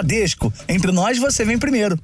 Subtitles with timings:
[0.00, 0.50] Bradesco.
[0.66, 1.98] Entre nós, você vem primeiro.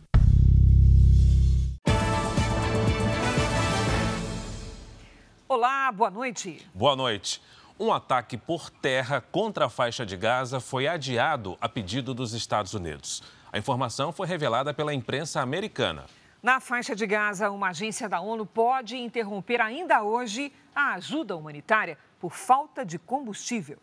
[5.49, 6.67] Olá, boa noite.
[6.74, 7.40] Boa noite.
[7.81, 12.74] Um ataque por terra contra a faixa de Gaza foi adiado a pedido dos Estados
[12.74, 13.22] Unidos.
[13.50, 16.04] A informação foi revelada pela imprensa americana.
[16.42, 21.96] Na faixa de Gaza, uma agência da ONU pode interromper ainda hoje a ajuda humanitária
[22.20, 23.78] por falta de combustível.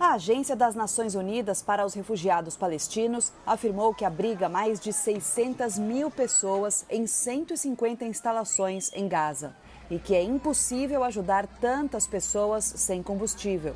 [0.00, 5.76] A Agência das Nações Unidas para os Refugiados Palestinos afirmou que abriga mais de 600
[5.76, 9.56] mil pessoas em 150 instalações em Gaza
[9.90, 13.74] e que é impossível ajudar tantas pessoas sem combustível.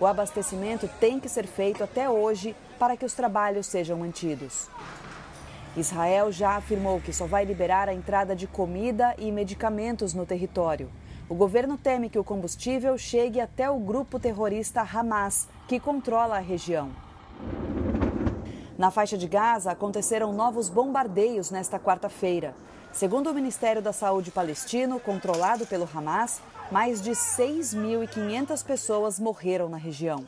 [0.00, 4.68] O abastecimento tem que ser feito até hoje para que os trabalhos sejam mantidos.
[5.76, 10.90] Israel já afirmou que só vai liberar a entrada de comida e medicamentos no território.
[11.30, 16.40] O governo teme que o combustível chegue até o grupo terrorista Hamas, que controla a
[16.40, 16.88] região.
[18.78, 22.54] Na faixa de Gaza, aconteceram novos bombardeios nesta quarta-feira.
[22.94, 26.40] Segundo o Ministério da Saúde palestino, controlado pelo Hamas,
[26.72, 30.24] mais de 6.500 pessoas morreram na região.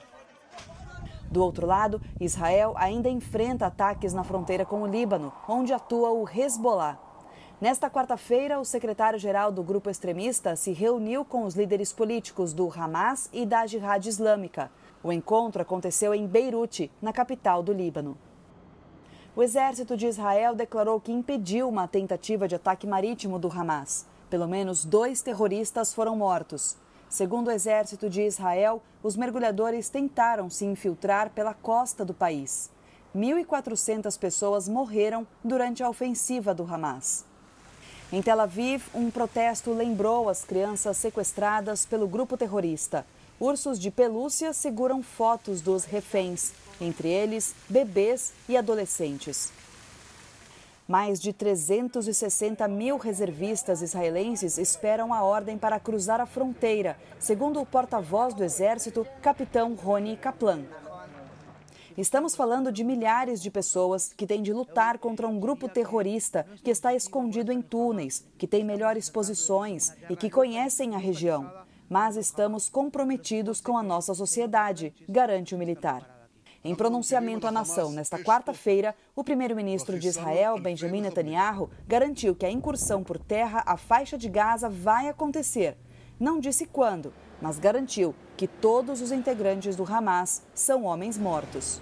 [1.30, 6.28] Do outro lado, Israel ainda enfrenta ataques na fronteira com o Líbano, onde atua o
[6.28, 6.98] Hezbollah.
[7.60, 13.28] Nesta quarta-feira, o secretário-geral do grupo extremista se reuniu com os líderes políticos do Hamas
[13.34, 14.70] e da Jihad Islâmica.
[15.02, 18.16] O encontro aconteceu em Beirute, na capital do Líbano.
[19.36, 24.06] O exército de Israel declarou que impediu uma tentativa de ataque marítimo do Hamas.
[24.30, 26.78] Pelo menos dois terroristas foram mortos.
[27.10, 32.70] Segundo o exército de Israel, os mergulhadores tentaram se infiltrar pela costa do país.
[33.14, 37.28] 1.400 pessoas morreram durante a ofensiva do Hamas.
[38.12, 43.06] Em Tel Aviv, um protesto lembrou as crianças sequestradas pelo grupo terrorista.
[43.38, 46.50] Ursos de pelúcia seguram fotos dos reféns,
[46.80, 49.52] entre eles bebês e adolescentes.
[50.88, 57.64] Mais de 360 mil reservistas israelenses esperam a ordem para cruzar a fronteira, segundo o
[57.64, 60.64] porta-voz do Exército, capitão Rony Kaplan.
[62.00, 66.70] Estamos falando de milhares de pessoas que têm de lutar contra um grupo terrorista que
[66.70, 71.52] está escondido em túneis, que tem melhores posições e que conhecem a região.
[71.90, 76.30] Mas estamos comprometidos com a nossa sociedade, garante o militar.
[76.64, 82.50] Em pronunciamento à nação nesta quarta-feira, o primeiro-ministro de Israel, Benjamin Netanyahu, garantiu que a
[82.50, 85.76] incursão por terra à faixa de Gaza vai acontecer.
[86.18, 87.12] Não disse quando,
[87.42, 91.78] mas garantiu que todos os integrantes do Hamas são homens mortos.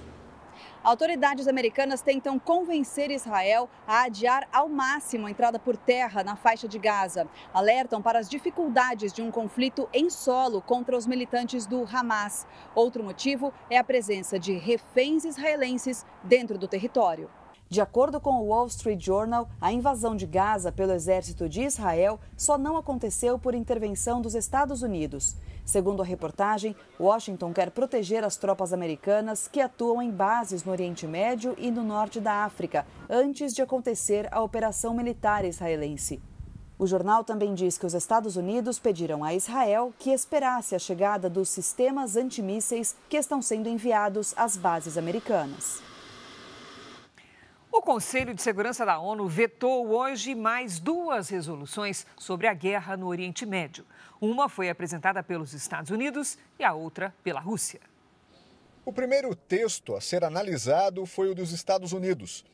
[0.83, 6.69] Autoridades americanas tentam convencer Israel a adiar ao máximo a entrada por terra na faixa
[6.69, 7.27] de Gaza.
[7.53, 12.47] Alertam para as dificuldades de um conflito em solo contra os militantes do Hamas.
[12.77, 17.28] Outro motivo é a presença de reféns israelenses dentro do território.
[17.71, 22.19] De acordo com o Wall Street Journal, a invasão de Gaza pelo exército de Israel
[22.34, 25.37] só não aconteceu por intervenção dos Estados Unidos.
[25.67, 31.06] Segundo a reportagem, Washington quer proteger as tropas americanas que atuam em bases no Oriente
[31.06, 36.23] Médio e no norte da África, antes de acontecer a operação militar israelense.
[36.79, 41.29] O jornal também diz que os Estados Unidos pediram a Israel que esperasse a chegada
[41.29, 45.88] dos sistemas antimísseis que estão sendo enviados às bases americanas.
[47.78, 53.06] O Conselho de Segurança da ONU vetou hoje mais duas resoluções sobre a guerra no
[53.06, 53.87] Oriente Médio.
[54.21, 57.78] Uma foi apresentada pelos Estados Unidos e a outra pela Rússia.
[58.84, 62.44] O primeiro texto a ser analisado foi o dos Estados Unidos.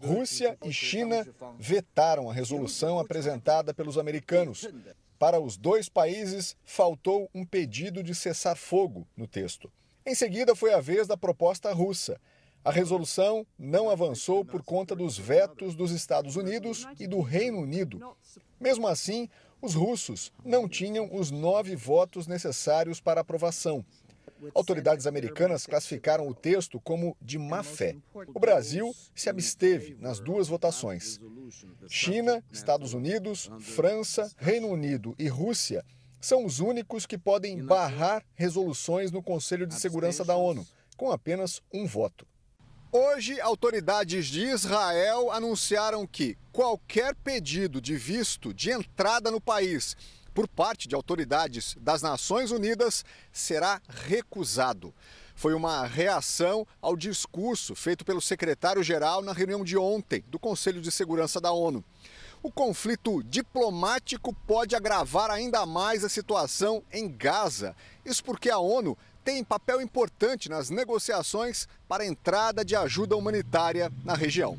[0.00, 1.26] Rússia e China
[1.58, 4.68] vetaram a resolução apresentada pelos americanos.
[5.18, 9.72] Para os dois países, faltou um pedido de cessar fogo no texto.
[10.06, 12.20] Em seguida, foi a vez da proposta russa.
[12.68, 18.14] A resolução não avançou por conta dos vetos dos Estados Unidos e do Reino Unido.
[18.60, 19.26] Mesmo assim,
[19.62, 23.82] os russos não tinham os nove votos necessários para aprovação.
[24.54, 27.96] Autoridades americanas classificaram o texto como de má fé.
[28.34, 31.18] O Brasil se absteve nas duas votações.
[31.88, 35.82] China, Estados Unidos, França, Reino Unido e Rússia
[36.20, 40.66] são os únicos que podem barrar resoluções no Conselho de Segurança da ONU,
[40.98, 42.26] com apenas um voto.
[42.90, 49.94] Hoje, autoridades de Israel anunciaram que qualquer pedido de visto de entrada no país
[50.32, 54.94] por parte de autoridades das Nações Unidas será recusado.
[55.34, 60.90] Foi uma reação ao discurso feito pelo secretário-geral na reunião de ontem do Conselho de
[60.90, 61.84] Segurança da ONU.
[62.42, 67.76] O conflito diplomático pode agravar ainda mais a situação em Gaza.
[68.02, 68.96] Isso porque a ONU
[69.28, 74.58] tem papel importante nas negociações para a entrada de ajuda humanitária na região.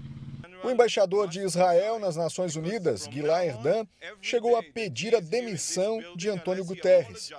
[0.63, 3.87] O embaixador de Israel nas Nações Unidas, Gilad Erdan,
[4.21, 7.31] chegou a pedir a demissão de Antônio Guterres.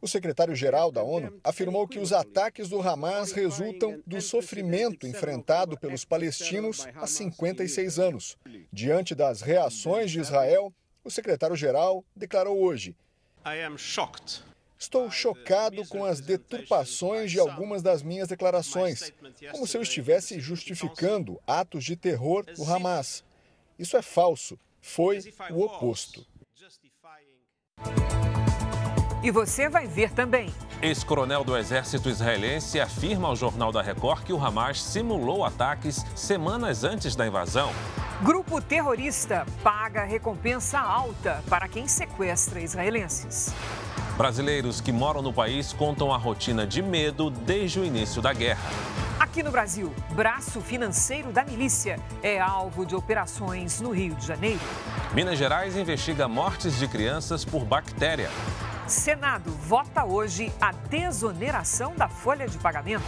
[0.00, 6.04] O secretário-geral da ONU afirmou que os ataques do Hamas resultam do sofrimento enfrentado pelos
[6.04, 8.38] palestinos há 56 anos.
[8.72, 10.72] Diante das reações de Israel,
[11.02, 12.94] o secretário-geral declarou hoje:
[14.78, 19.12] Estou chocado com as deturpações de algumas das minhas declarações,
[19.52, 23.24] como se eu estivesse justificando atos de terror do Hamas.
[23.78, 24.58] Isso é falso.
[24.80, 25.18] Foi
[25.50, 26.26] o oposto.
[29.22, 30.52] E você vai ver também.
[30.80, 36.84] Ex-coronel do exército israelense afirma ao Jornal da Record que o Hamas simulou ataques semanas
[36.84, 37.72] antes da invasão.
[38.22, 43.52] Grupo terrorista paga recompensa alta para quem sequestra israelenses.
[44.16, 48.70] Brasileiros que moram no país contam a rotina de medo desde o início da guerra.
[49.20, 54.60] Aqui no Brasil, braço financeiro da milícia é alvo de operações no Rio de Janeiro.
[55.12, 58.30] Minas Gerais investiga mortes de crianças por bactéria.
[58.86, 63.04] Senado vota hoje a desoneração da folha de pagamento.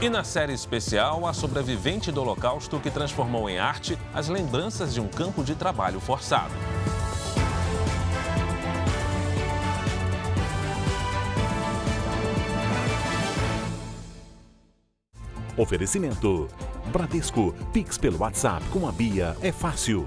[0.00, 5.00] E na série especial, a sobrevivente do Holocausto que transformou em arte as lembranças de
[5.00, 6.52] um campo de trabalho forçado.
[15.56, 16.48] Oferecimento:
[16.92, 20.06] Bradesco, Pix pelo WhatsApp com a Bia é fácil.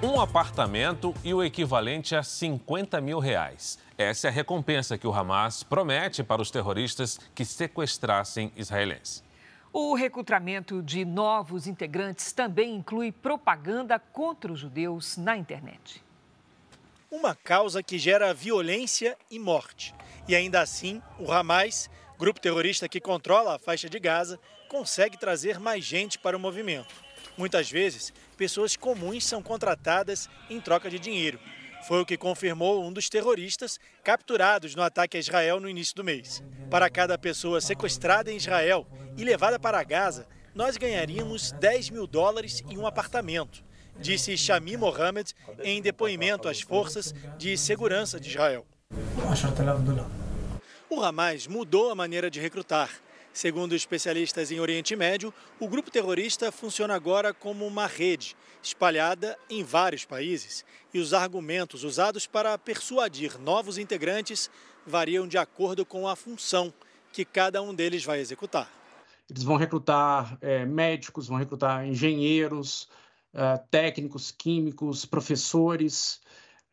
[0.00, 3.78] Um apartamento e o equivalente a 50 mil reais.
[3.98, 9.24] Essa é a recompensa que o Hamas promete para os terroristas que sequestrassem israelenses.
[9.72, 16.03] O recrutamento de novos integrantes também inclui propaganda contra os judeus na internet.
[17.14, 19.94] Uma causa que gera violência e morte.
[20.26, 21.88] E ainda assim, o Hamas,
[22.18, 24.36] grupo terrorista que controla a faixa de Gaza,
[24.68, 26.92] consegue trazer mais gente para o movimento.
[27.38, 31.38] Muitas vezes, pessoas comuns são contratadas em troca de dinheiro.
[31.86, 36.02] Foi o que confirmou um dos terroristas capturados no ataque a Israel no início do
[36.02, 36.42] mês.
[36.68, 42.60] Para cada pessoa sequestrada em Israel e levada para Gaza, nós ganharíamos 10 mil dólares
[42.68, 43.64] e um apartamento,
[43.98, 48.66] disse Shami Mohamed em depoimento às forças de segurança de Israel.
[50.90, 52.90] O Hamas mudou a maneira de recrutar.
[53.32, 59.64] Segundo especialistas em Oriente Médio, o grupo terrorista funciona agora como uma rede espalhada em
[59.64, 64.48] vários países e os argumentos usados para persuadir novos integrantes
[64.86, 66.72] variam de acordo com a função
[67.12, 68.70] que cada um deles vai executar.
[69.28, 72.88] Eles vão recrutar é, médicos, vão recrutar engenheiros,
[73.34, 76.20] é, técnicos, químicos, professores,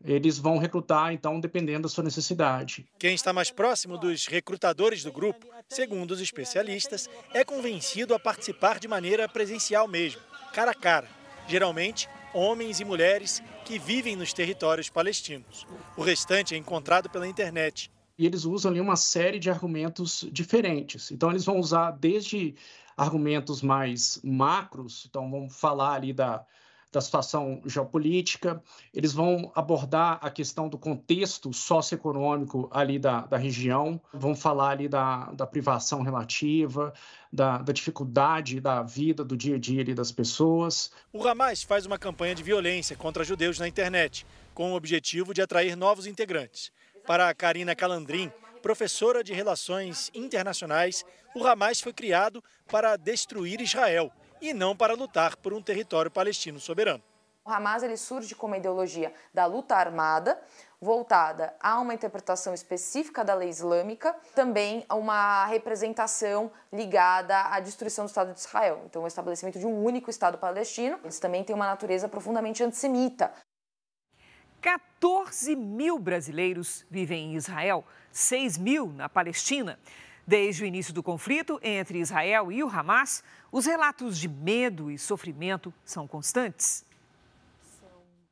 [0.03, 2.87] eles vão recrutar, então, dependendo da sua necessidade.
[2.97, 8.79] Quem está mais próximo dos recrutadores do grupo, segundo os especialistas, é convencido a participar
[8.79, 10.21] de maneira presencial mesmo,
[10.53, 11.07] cara a cara.
[11.47, 15.65] Geralmente, homens e mulheres que vivem nos territórios palestinos.
[15.97, 17.91] O restante é encontrado pela internet.
[18.17, 21.11] E eles usam ali uma série de argumentos diferentes.
[21.11, 22.55] Então, eles vão usar desde
[23.01, 26.45] argumentos mais macros, então vão falar ali da,
[26.91, 28.61] da situação geopolítica,
[28.93, 34.87] eles vão abordar a questão do contexto socioeconômico ali da, da região, vão falar ali
[34.87, 36.93] da, da privação relativa,
[37.33, 40.91] da, da dificuldade da vida, do dia a dia ali das pessoas.
[41.11, 45.41] O Hamas faz uma campanha de violência contra judeus na internet, com o objetivo de
[45.41, 46.71] atrair novos integrantes.
[47.07, 51.03] Para a Karina Calandrin, professora de Relações Internacionais,
[51.35, 56.59] o Hamas foi criado para destruir Israel e não para lutar por um território palestino
[56.59, 57.03] soberano.
[57.43, 60.39] O Hamas ele surge como uma ideologia da luta armada,
[60.79, 68.05] voltada a uma interpretação específica da lei islâmica, também a uma representação ligada à destruição
[68.05, 68.83] do Estado de Israel.
[68.85, 70.99] Então, o estabelecimento de um único Estado palestino.
[71.03, 73.31] Eles também têm uma natureza profundamente antissemita.
[74.61, 79.79] 14 mil brasileiros vivem em Israel, 6 mil na Palestina.
[80.25, 84.97] Desde o início do conflito entre Israel e o Hamas, os relatos de medo e
[84.97, 86.85] sofrimento são constantes.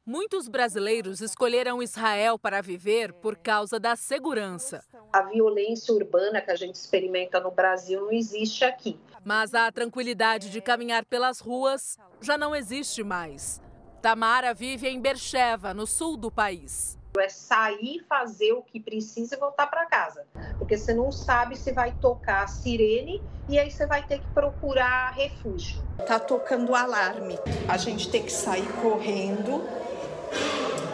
[0.06, 4.84] Muitos brasileiros escolheram Israel para viver por causa da segurança.
[5.14, 9.00] A violência urbana que a gente experimenta no Brasil não existe aqui.
[9.24, 13.62] Mas a tranquilidade de caminhar pelas ruas já não existe mais.
[14.02, 16.98] Tamara vive em Bercheva, no sul do país.
[17.20, 20.26] É sair, fazer o que precisa e voltar para casa.
[20.58, 24.28] Porque você não sabe se vai tocar a sirene e aí você vai ter que
[24.28, 25.82] procurar refúgio.
[26.06, 27.38] Tá tocando alarme.
[27.68, 29.64] A gente tem que sair correndo.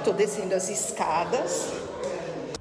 [0.03, 1.71] Tô descendo as escadas.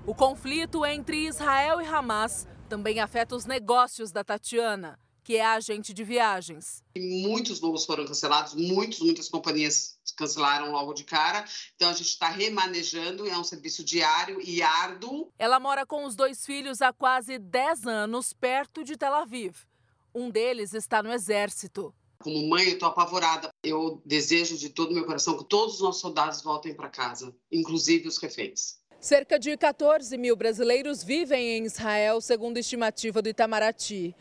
[0.07, 5.95] O conflito entre Israel e Hamas também afeta os negócios da Tatiana que é agente
[5.95, 6.85] de viagens.
[6.97, 11.45] Muitos voos foram cancelados, muitos, muitas companhias cancelaram logo de cara.
[11.75, 15.33] Então a gente está remanejando, é um serviço diário e árduo.
[15.39, 19.57] Ela mora com os dois filhos há quase 10 anos, perto de Tel Aviv.
[20.15, 21.93] Um deles está no exército.
[22.19, 23.51] Como mãe, eu estou apavorada.
[23.63, 27.35] Eu desejo de todo o meu coração que todos os nossos soldados voltem para casa,
[27.51, 28.79] inclusive os reféns.
[29.01, 34.15] Cerca de 14 mil brasileiros vivem em Israel, segundo estimativa do Itamaraty.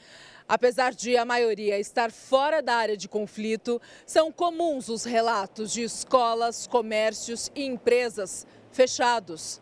[0.47, 5.83] Apesar de a maioria estar fora da área de conflito, são comuns os relatos de
[5.83, 9.61] escolas, comércios e empresas fechados.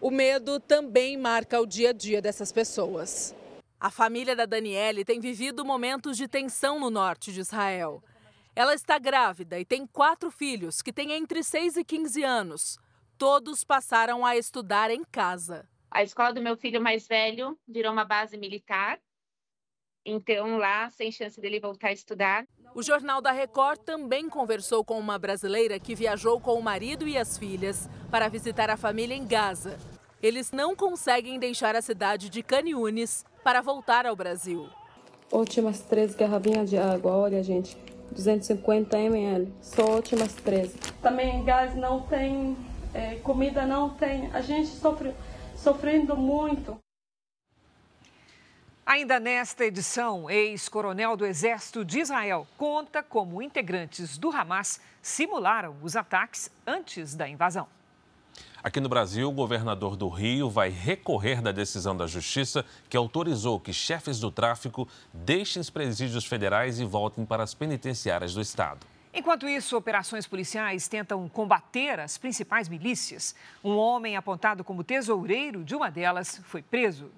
[0.00, 3.34] O medo também marca o dia a dia dessas pessoas.
[3.80, 8.02] A família da Daniele tem vivido momentos de tensão no norte de Israel.
[8.54, 12.78] Ela está grávida e tem quatro filhos que têm entre 6 e 15 anos.
[13.16, 15.68] Todos passaram a estudar em casa.
[15.90, 18.98] A escola do meu filho mais velho virou uma base militar
[20.08, 22.46] então, lá, sem chance dele voltar a estudar.
[22.74, 27.18] O Jornal da Record também conversou com uma brasileira que viajou com o marido e
[27.18, 29.78] as filhas para visitar a família em Gaza.
[30.22, 34.68] Eles não conseguem deixar a cidade de Caniunes para voltar ao Brasil.
[35.30, 37.76] Últimas três garrafinhas de água, olha, gente.
[38.10, 40.74] 250 ml, só últimas três.
[41.02, 42.56] Também gás não tem,
[42.94, 44.30] é, comida não tem.
[44.32, 45.12] A gente sofre,
[45.54, 46.78] sofrendo muito.
[48.88, 55.94] Ainda nesta edição, ex-coronel do Exército de Israel conta como integrantes do Hamas simularam os
[55.94, 57.68] ataques antes da invasão.
[58.62, 63.60] Aqui no Brasil, o governador do Rio vai recorrer da decisão da Justiça que autorizou
[63.60, 68.86] que chefes do tráfico deixem os presídios federais e voltem para as penitenciárias do Estado.
[69.12, 73.34] Enquanto isso, operações policiais tentam combater as principais milícias.
[73.62, 77.10] Um homem apontado como tesoureiro de uma delas foi preso.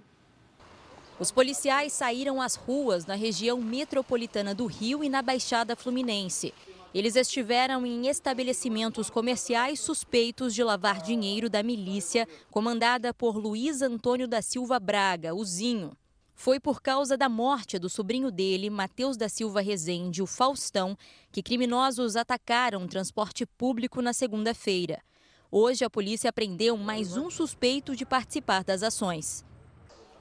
[1.20, 6.54] Os policiais saíram às ruas na região metropolitana do Rio e na Baixada Fluminense.
[6.94, 14.26] Eles estiveram em estabelecimentos comerciais suspeitos de lavar dinheiro da milícia, comandada por Luiz Antônio
[14.26, 15.92] da Silva Braga, o Zinho.
[16.34, 20.96] Foi por causa da morte do sobrinho dele, Matheus da Silva Rezende, o Faustão,
[21.30, 25.02] que criminosos atacaram transporte público na segunda-feira.
[25.52, 29.44] Hoje, a polícia prendeu mais um suspeito de participar das ações.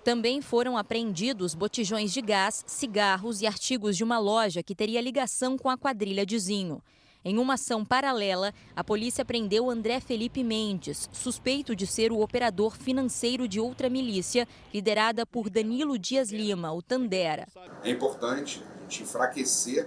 [0.04, 5.58] Também foram apreendidos botijões de gás, cigarros e artigos de uma loja que teria ligação
[5.58, 6.82] com a quadrilha de Zinho.
[7.24, 12.78] Em uma ação paralela, a polícia prendeu André Felipe Mendes, suspeito de ser o operador
[12.78, 17.46] financeiro de outra milícia, liderada por Danilo Dias Lima, o Tandera.
[17.84, 19.86] É importante a gente enfraquecer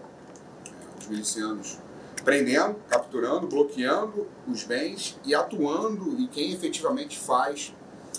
[1.00, 1.78] os milicianos,
[2.22, 7.74] prendendo, capturando, bloqueando os bens e atuando em quem efetivamente faz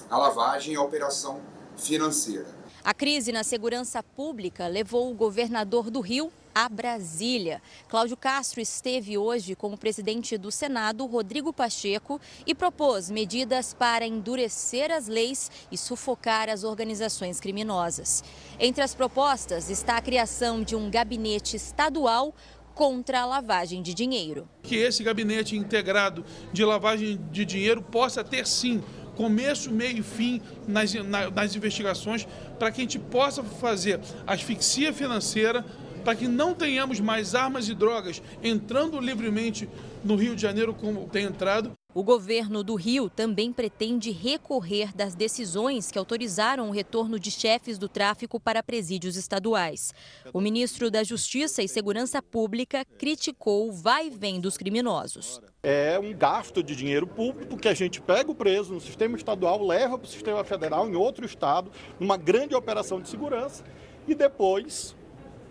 [0.09, 1.39] a lavagem e a operação
[1.77, 2.48] financeira.
[2.84, 7.62] A crise na segurança pública levou o governador do Rio a Brasília.
[7.88, 14.06] Cláudio Castro esteve hoje com o presidente do Senado, Rodrigo Pacheco, e propôs medidas para
[14.06, 18.24] endurecer as leis e sufocar as organizações criminosas.
[18.60, 22.36] Entre as propostas está a criação de um gabinete estadual
[22.75, 24.48] contra a lavagem de dinheiro.
[24.63, 28.84] Que esse gabinete integrado de lavagem de dinheiro possa ter sim
[29.15, 30.93] começo, meio e fim nas,
[31.34, 32.27] nas investigações,
[32.58, 35.65] para que a gente possa fazer asfixia financeira,
[36.03, 39.70] para que não tenhamos mais armas e drogas entrando livremente
[40.03, 41.72] no Rio de Janeiro como tem entrado.
[41.95, 47.77] O governo do Rio também pretende recorrer das decisões que autorizaram o retorno de chefes
[47.77, 49.93] do tráfico para presídios estaduais.
[50.33, 55.39] O ministro da Justiça e Segurança Pública criticou o vai e vem dos criminosos.
[55.62, 59.63] É um gasto de dinheiro público que a gente pega o preso no sistema estadual,
[59.63, 63.63] leva para o sistema federal em outro estado, numa grande operação de segurança,
[64.07, 64.95] e depois,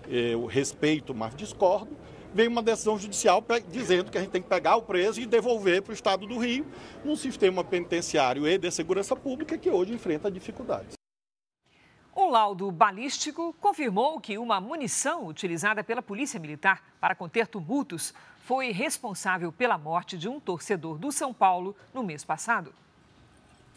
[0.08, 1.96] eu respeito, mas discordo,
[2.34, 5.82] vem uma decisão judicial dizendo que a gente tem que pegar o preso e devolver
[5.82, 6.66] para o Estado do Rio,
[7.04, 10.94] num sistema penitenciário e de segurança pública que hoje enfrenta dificuldades.
[12.14, 18.12] Um laudo balístico confirmou que uma munição utilizada pela Polícia Militar para conter tumultos
[18.44, 22.74] foi responsável pela morte de um torcedor do São Paulo no mês passado.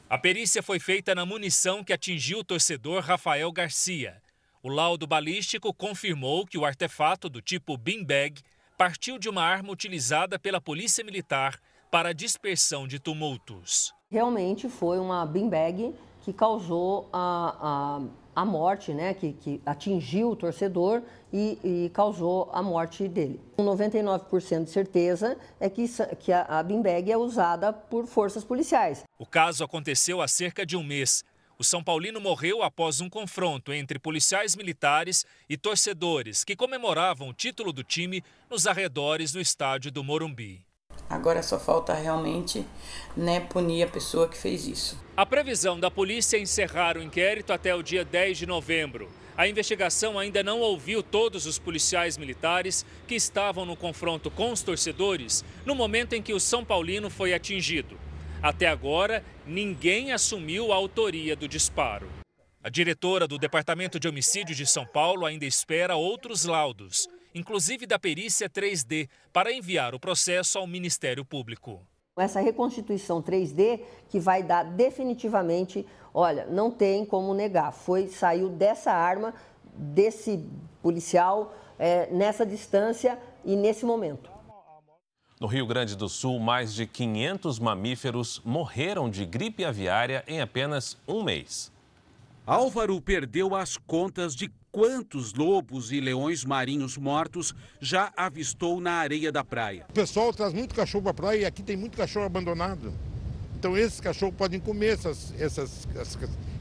[0.09, 4.21] A perícia foi feita na munição que atingiu o torcedor Rafael Garcia.
[4.65, 8.41] O laudo balístico confirmou que o artefato do tipo beanbag
[8.75, 11.60] partiu de uma arma utilizada pela Polícia Militar
[11.91, 13.93] para a dispersão de tumultos.
[14.10, 15.93] Realmente foi uma beanbag
[16.24, 18.01] que causou a,
[18.36, 19.13] a, a morte, né?
[19.13, 23.39] que, que atingiu o torcedor e, e causou a morte dele.
[23.55, 25.86] Com 99% de certeza é que,
[26.22, 29.03] que a, a beanbag é usada por forças policiais.
[29.19, 31.24] O caso aconteceu há cerca de um mês.
[31.57, 37.33] O São Paulino morreu após um confronto entre policiais militares e torcedores que comemoravam o
[37.33, 40.65] título do time nos arredores do estádio do Morumbi.
[41.09, 42.65] Agora só falta realmente
[43.15, 45.00] né, punir a pessoa que fez isso.
[45.15, 49.09] A previsão da polícia é encerrar o inquérito até o dia 10 de novembro.
[49.38, 54.62] A investigação ainda não ouviu todos os policiais militares que estavam no confronto com os
[54.62, 57.97] torcedores no momento em que o São Paulino foi atingido.
[58.46, 62.08] Até agora, ninguém assumiu a autoria do disparo.
[62.64, 67.98] A diretora do Departamento de Homicídio de São Paulo ainda espera outros laudos, inclusive da
[67.98, 71.82] perícia 3D, para enviar o processo ao Ministério Público.
[72.20, 75.84] Essa reconstituição 3D que vai dar definitivamente,
[76.14, 79.34] olha, não tem como negar, foi saiu dessa arma,
[79.74, 80.48] desse
[80.84, 84.35] policial, é, nessa distância e nesse momento.
[85.38, 90.98] No Rio Grande do Sul, mais de 500 mamíferos morreram de gripe aviária em apenas
[91.06, 91.74] um mês.
[92.48, 99.30] Álvaro perdeu as contas de quantos lobos e leões marinhos mortos já avistou na areia
[99.30, 99.86] da praia.
[99.89, 102.94] O pessoal traz muito cachorro para a praia e aqui tem muito cachorro abandonado.
[103.60, 105.86] Então esses cachorros podem comer essas, essas,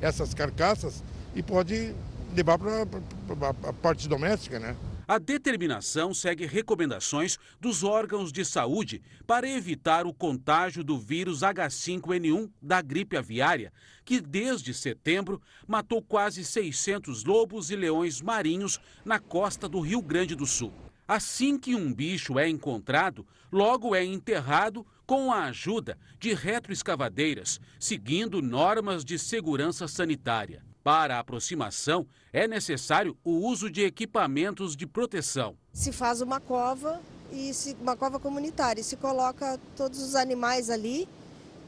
[0.00, 1.94] essas carcaças e pode
[2.34, 4.74] levar para a parte doméstica, né?
[5.06, 12.50] A determinação segue recomendações dos órgãos de saúde para evitar o contágio do vírus H5N1
[12.60, 13.70] da gripe aviária,
[14.02, 20.34] que desde setembro matou quase 600 lobos e leões marinhos na costa do Rio Grande
[20.34, 20.72] do Sul.
[21.06, 28.40] Assim que um bicho é encontrado, logo é enterrado com a ajuda de retroescavadeiras, seguindo
[28.40, 30.62] normas de segurança sanitária.
[30.84, 35.56] Para a aproximação, é necessário o uso de equipamentos de proteção.
[35.72, 37.00] Se faz uma cova
[37.32, 41.08] e se, uma cova comunitária, e se coloca todos os animais ali.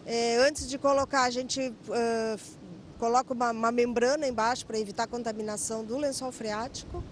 [0.04, 2.40] É, antes de colocar, a gente uh,
[2.98, 7.02] coloca uma, uma membrana embaixo para evitar a contaminação do lençol freático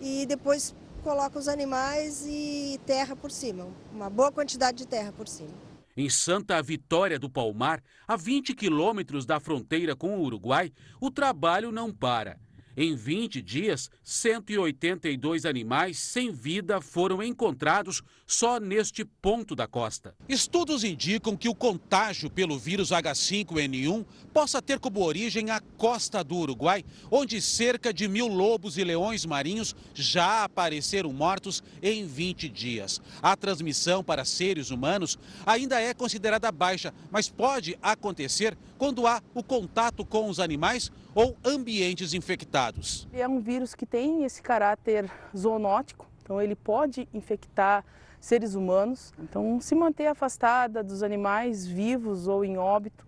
[0.00, 5.28] e depois coloca os animais e terra por cima, uma boa quantidade de terra por
[5.28, 5.67] cima.
[5.98, 11.72] Em Santa Vitória do Palmar, a 20 quilômetros da fronteira com o Uruguai, o trabalho
[11.72, 12.38] não para.
[12.80, 20.14] Em 20 dias, 182 animais sem vida foram encontrados só neste ponto da costa.
[20.28, 26.36] Estudos indicam que o contágio pelo vírus H5N1 possa ter como origem a costa do
[26.36, 33.00] Uruguai, onde cerca de mil lobos e leões marinhos já apareceram mortos em 20 dias.
[33.20, 39.42] A transmissão para seres humanos ainda é considerada baixa, mas pode acontecer quando há o
[39.42, 43.08] contato com os animais ou ambientes infectados.
[43.12, 47.84] É um vírus que tem esse caráter zoonótico, então ele pode infectar
[48.20, 49.12] seres humanos.
[49.18, 53.07] Então, se manter afastada dos animais vivos ou em óbito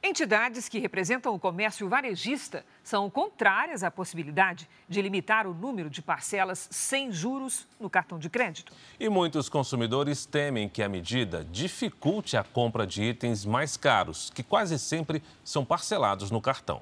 [0.00, 6.00] Entidades que representam o comércio varejista são contrárias à possibilidade de limitar o número de
[6.00, 8.72] parcelas sem juros no cartão de crédito.
[8.98, 14.44] E muitos consumidores temem que a medida dificulte a compra de itens mais caros, que
[14.44, 16.80] quase sempre são parcelados no cartão.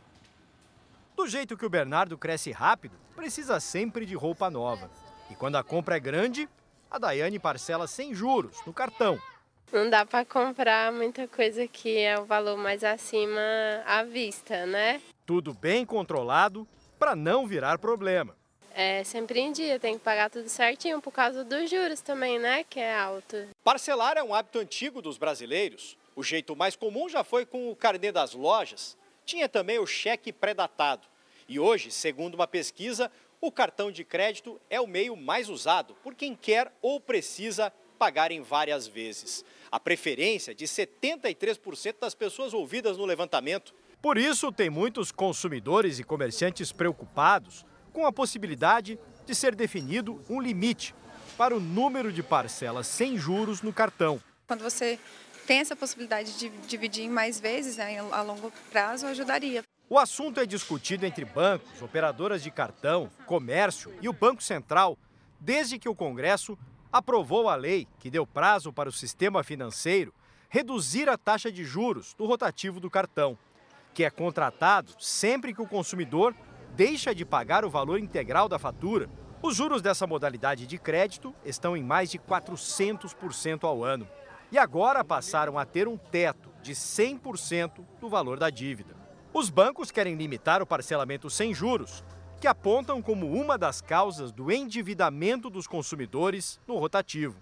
[1.17, 4.91] Do jeito que o Bernardo cresce rápido, precisa sempre de roupa nova.
[5.31, 6.47] E quando a compra é grande,
[6.91, 9.19] a Daiane parcela sem juros no cartão.
[9.73, 13.41] Não dá para comprar muita coisa que é o valor mais acima
[13.85, 15.01] à vista, né?
[15.27, 16.67] Tudo bem controlado
[16.99, 18.37] para não virar problema.
[18.73, 22.63] É sempre em dia, tem que pagar tudo certinho por causa dos juros também, né?
[22.63, 23.37] Que é alto.
[23.65, 25.97] Parcelar é um hábito antigo dos brasileiros.
[26.15, 28.97] O jeito mais comum já foi com o carnê das lojas.
[29.25, 31.09] Tinha também o cheque pré-datado.
[31.49, 36.15] E hoje, segundo uma pesquisa, o cartão de crédito é o meio mais usado por
[36.15, 42.97] quem quer ou precisa pagar em várias vezes a preferência de 73% das pessoas ouvidas
[42.97, 43.75] no levantamento.
[44.01, 50.41] Por isso, tem muitos consumidores e comerciantes preocupados com a possibilidade de ser definido um
[50.41, 50.95] limite
[51.37, 54.21] para o número de parcelas sem juros no cartão.
[54.47, 54.99] Quando você
[55.47, 59.63] tem essa possibilidade de dividir em mais vezes, né, a longo prazo, ajudaria.
[59.89, 64.99] O assunto é discutido entre bancos, operadoras de cartão, comércio e o Banco Central,
[65.39, 66.59] desde que o Congresso
[66.97, 70.15] aprovou a lei que deu prazo para o sistema financeiro
[70.49, 73.37] reduzir a taxa de juros do rotativo do cartão,
[73.93, 76.35] que é contratado sempre que o consumidor
[76.75, 79.11] deixa de pagar o valor integral da fatura.
[79.43, 84.09] Os juros dessa modalidade de crédito estão em mais de 400% ao ano.
[84.51, 88.95] E agora passaram a ter um teto de 100% do valor da dívida.
[89.35, 92.03] Os bancos querem limitar o parcelamento sem juros,
[92.41, 97.41] que apontam como uma das causas do endividamento dos consumidores no rotativo.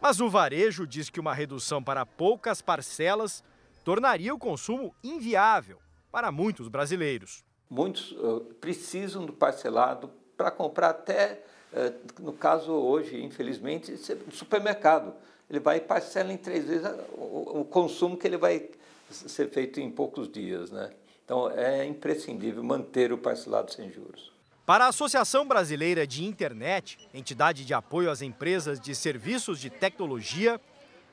[0.00, 3.42] Mas o varejo diz que uma redução para poucas parcelas
[3.84, 5.78] tornaria o consumo inviável
[6.12, 7.44] para muitos brasileiros.
[7.68, 13.96] Muitos uh, precisam do parcelado para comprar até, uh, no caso hoje, infelizmente,
[14.30, 15.12] supermercado.
[15.50, 18.70] Ele vai e parcela em três vezes o, o consumo que ele vai
[19.10, 20.70] ser feito em poucos dias.
[20.70, 20.90] Né?
[21.24, 24.35] Então é imprescindível manter o parcelado sem juros.
[24.66, 30.60] Para a Associação Brasileira de Internet, entidade de apoio às empresas de serviços de tecnologia,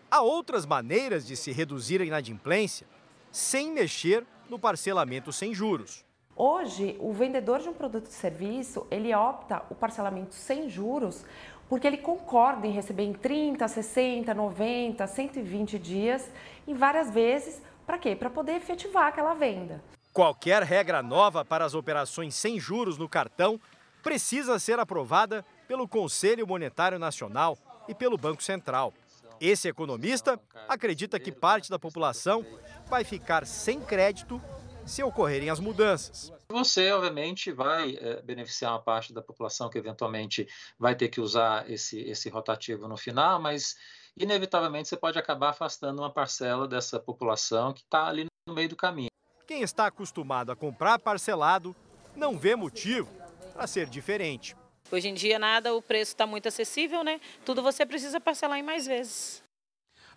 [0.10, 2.88] há outras maneiras de se reduzir a inadimplência
[3.32, 6.04] sem mexer no parcelamento sem juros.
[6.36, 11.24] Hoje, o vendedor de um produto ou serviço, ele opta o parcelamento sem juros
[11.70, 16.28] porque ele concorda em receber em 30, 60, 90, 120 dias
[16.66, 18.16] e várias vezes, para quê?
[18.16, 19.80] Para poder efetivar aquela venda.
[20.14, 23.60] Qualquer regra nova para as operações sem juros no cartão
[24.04, 28.94] precisa ser aprovada pelo Conselho Monetário Nacional e pelo Banco Central.
[29.42, 32.46] Esse economista acredita que parte da população
[32.88, 34.40] vai ficar sem crédito
[34.86, 36.32] se ocorrerem as mudanças.
[36.48, 40.48] Você, obviamente, vai é, beneficiar uma parte da população que eventualmente
[40.78, 43.76] vai ter que usar esse, esse rotativo no final, mas
[44.16, 48.76] inevitavelmente você pode acabar afastando uma parcela dessa população que está ali no meio do
[48.76, 49.13] caminho.
[49.46, 51.76] Quem está acostumado a comprar parcelado
[52.16, 53.10] não vê motivo
[53.54, 54.56] para ser diferente.
[54.92, 57.20] Hoje em dia nada, o preço está muito acessível, né?
[57.46, 59.44] Tudo você precisa parcelar em mais vezes.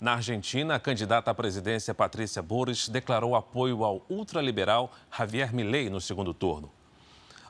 [0.00, 6.00] Na Argentina, a candidata à presidência Patrícia Boris declarou apoio ao ultraliberal Javier Milei no
[6.00, 6.70] segundo turno.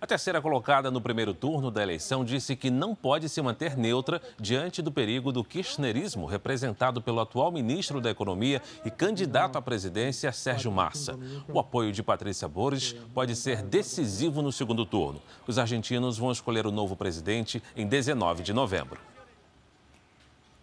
[0.06, 4.22] A terceira colocada no primeiro turno da eleição disse que não pode se manter neutra
[4.38, 10.30] diante do perigo do kirchnerismo representado pelo atual ministro da Economia e candidato à presidência,
[10.30, 11.18] Sérgio Massa.
[11.48, 15.20] O apoio de Patrícia Boris pode ser decisivo no segundo turno.
[15.44, 19.00] Os argentinos vão escolher o novo presidente em 19 de novembro.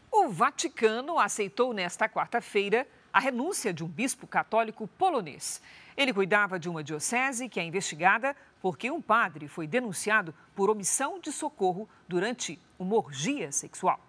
[0.09, 5.61] O Vaticano aceitou nesta quarta-feira a renúncia de um bispo católico polonês.
[5.95, 11.19] Ele cuidava de uma diocese que é investigada porque um padre foi denunciado por omissão
[11.19, 13.99] de socorro durante uma orgia sexual.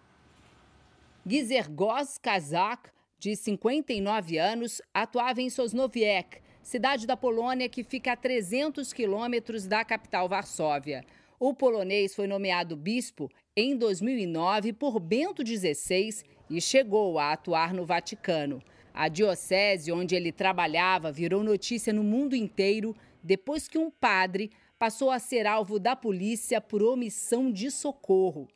[1.26, 2.88] Gizergos Kazak,
[3.18, 9.84] de 59 anos, atuava em Sosnowiec, cidade da Polônia que fica a 300 quilômetros da
[9.84, 11.04] capital Varsóvia.
[11.38, 17.84] O polonês foi nomeado bispo em 2009 por Bento XVI e chegou a atuar no
[17.84, 18.62] Vaticano.
[18.94, 25.10] A diocese onde ele trabalhava virou notícia no mundo inteiro depois que um padre passou
[25.10, 28.46] a ser alvo da polícia por omissão de socorro.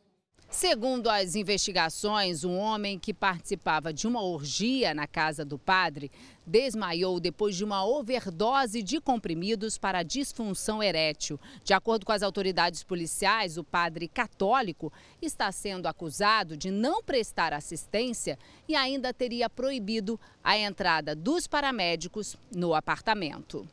[0.48, 6.10] Segundo as investigações, um homem que participava de uma orgia na casa do padre
[6.48, 11.38] desmaiou depois de uma overdose de comprimidos para disfunção erétil.
[11.62, 17.52] De acordo com as autoridades policiais, o padre católico está sendo acusado de não prestar
[17.52, 23.68] assistência e ainda teria proibido a entrada dos paramédicos no apartamento.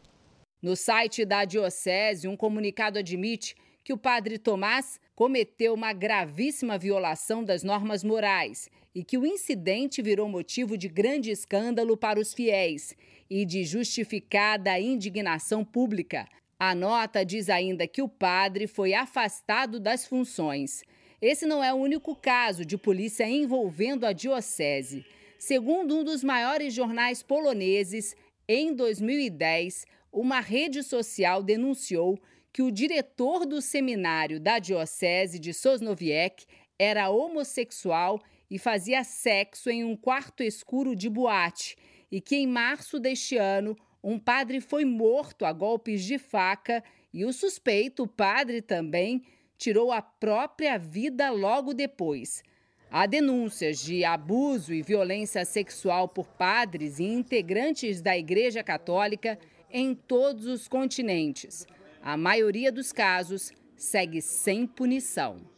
[0.62, 7.44] No site da Diocese, um comunicado admite que o padre Tomás cometeu uma gravíssima violação
[7.44, 12.96] das normas morais e que o incidente virou motivo de grande escândalo para os fiéis
[13.30, 16.26] e de justificada indignação pública.
[16.58, 20.82] A nota diz ainda que o padre foi afastado das funções.
[21.22, 25.06] Esse não é o único caso de polícia envolvendo a diocese.
[25.38, 28.16] Segundo um dos maiores jornais poloneses,
[28.48, 32.18] em 2010, uma rede social denunciou
[32.54, 36.46] que o diretor do seminário da Diocese de Sosnowiec
[36.80, 41.76] era homossexual e fazia sexo em um quarto escuro de boate,
[42.12, 47.26] e que em março deste ano um padre foi morto a golpes de faca e
[47.26, 49.24] o suspeito, o padre também,
[49.58, 52.44] tirou a própria vida logo depois.
[52.92, 59.40] Há denúncias de abuso e violência sexual por padres e integrantes da Igreja Católica
[59.72, 61.66] em todos os continentes.
[62.02, 65.55] A maioria dos casos segue sem punição.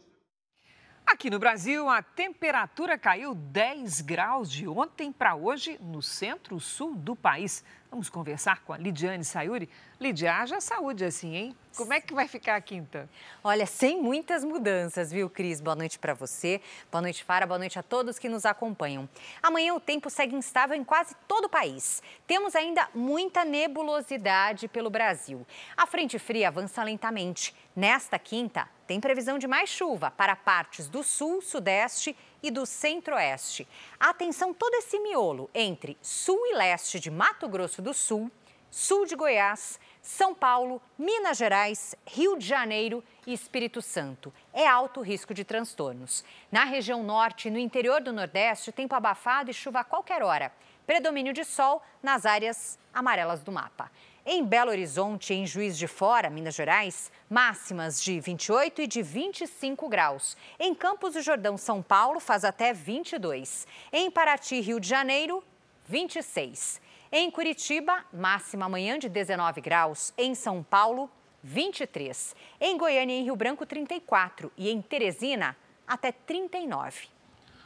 [1.10, 7.16] Aqui no Brasil, a temperatura caiu 10 graus de ontem para hoje no centro-sul do
[7.16, 7.64] país.
[7.90, 9.70] Vamos conversar com a Lidiane Sayuri.
[10.00, 11.56] Lidia, haja saúde assim, hein?
[11.76, 13.10] Como é que vai ficar a quinta?
[13.42, 15.60] Olha, sem muitas mudanças, viu, Cris?
[15.60, 19.08] Boa noite para você, boa noite, Fara, boa noite a todos que nos acompanham.
[19.42, 22.00] Amanhã o tempo segue instável em quase todo o país.
[22.28, 25.44] Temos ainda muita nebulosidade pelo Brasil.
[25.76, 27.52] A frente fria avança lentamente.
[27.74, 33.66] Nesta quinta, tem previsão de mais chuva para partes do sul, sudeste e do centro-oeste.
[33.98, 38.30] Atenção todo esse miolo entre sul e leste de Mato Grosso do Sul,
[38.70, 44.32] sul de Goiás, São Paulo, Minas Gerais, Rio de Janeiro e Espírito Santo.
[44.54, 46.24] É alto o risco de transtornos.
[46.50, 50.50] Na região norte e no interior do Nordeste, tempo abafado e chuva a qualquer hora.
[50.86, 53.92] Predomínio de sol nas áreas amarelas do mapa.
[54.24, 59.90] Em Belo Horizonte, em Juiz de Fora, Minas Gerais, máximas de 28 e de 25
[59.90, 60.38] graus.
[60.58, 63.66] Em Campos do Jordão, São Paulo, faz até 22.
[63.92, 65.44] Em Paraty, Rio de Janeiro,
[65.86, 66.80] 26.
[67.10, 70.12] Em Curitiba, máxima amanhã de 19 graus.
[70.18, 71.10] Em São Paulo,
[71.42, 72.36] 23.
[72.60, 74.52] Em Goiânia e em Rio Branco, 34.
[74.58, 77.08] E em Teresina, até 39.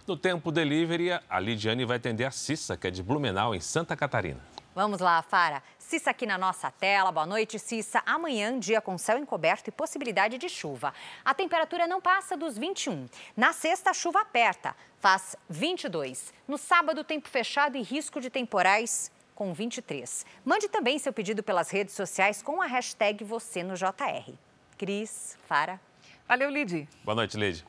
[0.07, 3.97] No Tempo Delivery, a Lidiane vai atender a Cissa, que é de Blumenau, em Santa
[3.97, 4.41] Catarina.
[4.77, 5.61] Vamos lá, Fara.
[5.77, 7.11] Cissa aqui na nossa tela.
[7.11, 8.01] Boa noite, Cissa.
[8.07, 10.95] Amanhã, dia com céu encoberto e possibilidade de chuva.
[11.25, 13.09] A temperatura não passa dos 21.
[13.37, 16.33] Na sexta, a chuva aperta, faz 22.
[16.47, 19.11] No sábado, tempo fechado e risco de temporais
[19.43, 20.25] com 23.
[20.45, 24.33] Mande também seu pedido pelas redes sociais com a hashtag você no JR.
[24.79, 25.81] Cris, Fara.
[26.29, 26.89] Valeu, Lid.
[27.05, 27.65] Boa noite, Lid.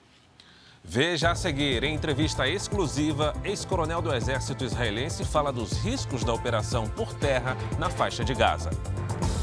[0.84, 6.88] Veja a seguir, em entrevista exclusiva, ex-coronel do Exército Israelense fala dos riscos da operação
[6.88, 8.70] por terra na faixa de Gaza.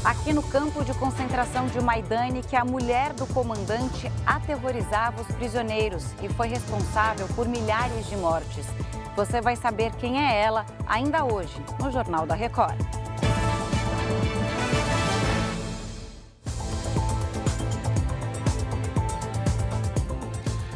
[0.05, 6.05] Aqui no campo de concentração de Maidane, que a mulher do comandante aterrorizava os prisioneiros
[6.23, 8.65] e foi responsável por milhares de mortes.
[9.15, 12.77] Você vai saber quem é ela ainda hoje, no Jornal da Record.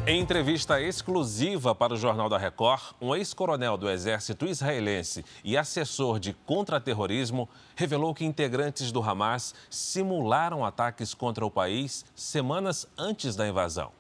[0.08, 6.19] Em entrevista exclusiva para o Jornal da Record, um ex-coronel do exército israelense e assessor
[6.19, 13.48] de contra-terrorismo revelou que integrantes do Hamas simularam ataques contra o país semanas antes da
[13.48, 13.91] invasão.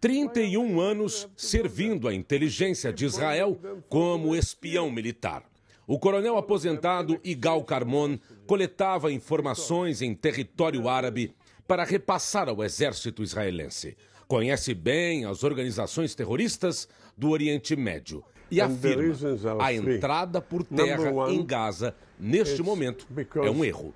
[0.00, 5.44] Trinta e um anos servindo a inteligência de Israel como espião militar.
[5.86, 11.34] O coronel aposentado Igal Carmon coletava informações em território árabe
[11.68, 13.94] para repassar ao exército israelense.
[14.26, 19.14] Conhece bem as organizações terroristas do Oriente Médio e afirma
[19.60, 23.92] a entrada por terra em Gaza, neste momento, é um erro.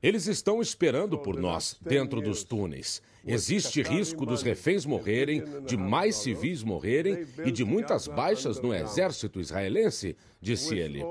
[0.00, 3.02] Eles estão esperando por nós dentro dos túneis.
[3.26, 9.40] Existe risco dos reféns morrerem, de mais civis morrerem e de muitas baixas no exército
[9.40, 11.02] israelense, disse ele.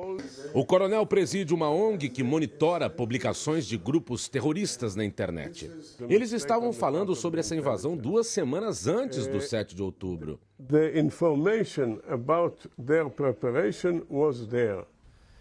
[0.53, 5.69] O coronel preside uma ONG que monitora publicações de grupos terroristas na internet.
[6.07, 10.39] Eles estavam falando sobre essa invasão duas semanas antes do 7 de outubro.
[10.69, 14.85] The information about their preparation was there.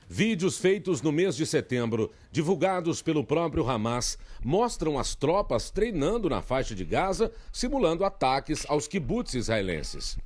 [0.09, 6.41] Vídeos feitos no mês de setembro, divulgados pelo próprio Hamas, mostram as tropas treinando na
[6.41, 10.17] faixa de Gaza, simulando ataques aos kibbutz israelenses.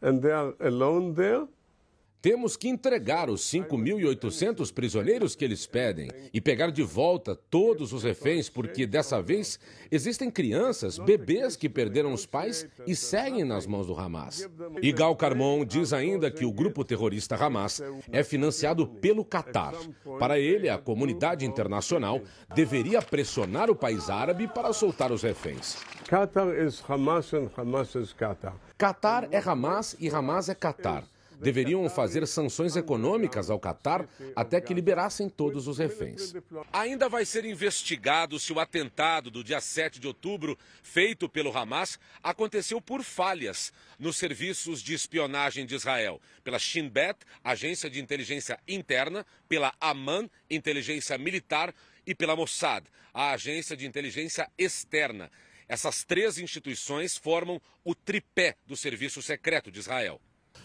[0.00, 1.46] And they are alone there?
[2.20, 8.02] Temos que entregar os 5.800 prisioneiros que eles pedem e pegar de volta todos os
[8.02, 13.86] reféns, porque dessa vez existem crianças, bebês que perderam os pais e seguem nas mãos
[13.86, 14.48] do Hamas.
[14.82, 19.74] Igal Carmon diz ainda que o grupo terrorista Hamas é financiado pelo Catar.
[20.18, 22.20] Para ele, a comunidade internacional
[22.52, 25.76] deveria pressionar o país árabe para soltar os reféns.
[26.08, 28.56] Qatar is Hamas and Hamas is Qatar.
[28.76, 31.04] Qatar é Hamas e Hamas é Qatar
[31.40, 36.34] deveriam fazer sanções econômicas ao Catar até que liberassem todos os reféns.
[36.72, 41.98] Ainda vai ser investigado se o atentado do dia 7 de outubro, feito pelo Hamas,
[42.22, 48.58] aconteceu por falhas nos serviços de espionagem de Israel, pela Shin Bet, agência de inteligência
[48.66, 51.74] interna, pela Aman, inteligência militar,
[52.08, 55.30] e pela Mossad, a agência de inteligência externa.
[55.68, 60.18] Essas três instituições formam o tripé do serviço secreto de Israel.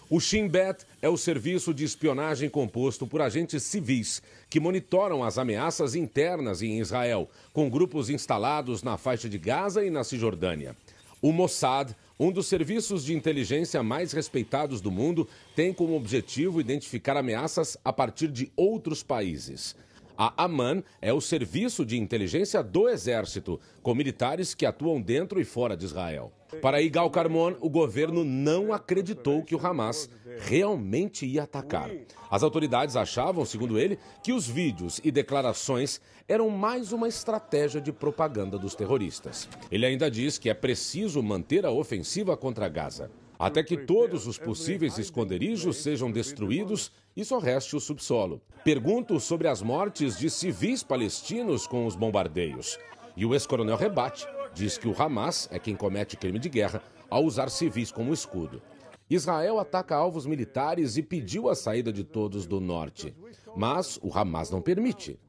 [0.10, 5.38] O Shin Bet é o serviço de espionagem composto por agentes civis que monitoram as
[5.38, 10.76] ameaças internas em Israel, com grupos instalados na faixa de Gaza e na Cisjordânia.
[11.22, 17.18] O Mossad, um dos serviços de inteligência mais respeitados do mundo, tem como objetivo identificar
[17.18, 19.76] ameaças a partir de outros países.
[20.18, 25.44] A Aman é o serviço de inteligência do Exército, com militares que atuam dentro e
[25.44, 26.32] fora de Israel.
[26.62, 30.08] Para Igal Carmon, o governo não acreditou que o Hamas
[30.42, 31.90] realmente ia atacar.
[32.30, 37.92] As autoridades achavam, segundo ele, que os vídeos e declarações eram mais uma estratégia de
[37.92, 39.50] propaganda dos terroristas.
[39.72, 44.38] Ele ainda diz que é preciso manter a ofensiva contra Gaza até que todos os
[44.38, 48.42] possíveis esconderijos sejam destruídos e só reste o subsolo.
[48.64, 52.78] Pergunto sobre as mortes de civis palestinos com os bombardeios.
[53.16, 57.24] E o ex-coronel rebate, diz que o Hamas é quem comete crime de guerra ao
[57.24, 58.62] usar civis como escudo.
[59.10, 63.16] Israel ataca alvos militares e pediu a saída de todos do norte.
[63.56, 65.20] Mas o Hamas não permite.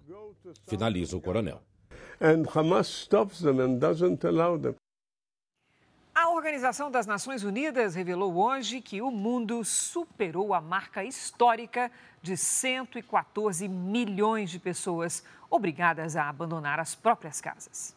[0.66, 1.61] Finaliza o coronel.
[2.20, 4.75] And Hamas stops them and doesn't allow them.
[6.14, 11.90] A Organização das Nações Unidas revelou hoje que o mundo superou a marca histórica
[12.22, 17.96] de 114 milhões de pessoas obrigadas a abandonar as próprias casas.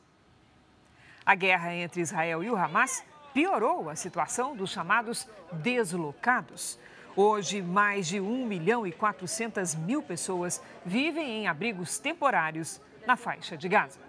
[1.23, 6.79] A guerra entre Israel e o Hamas piorou a situação dos chamados deslocados.
[7.15, 13.55] Hoje, mais de 1 milhão e 400 mil pessoas vivem em abrigos temporários na faixa
[13.55, 14.06] de Gaza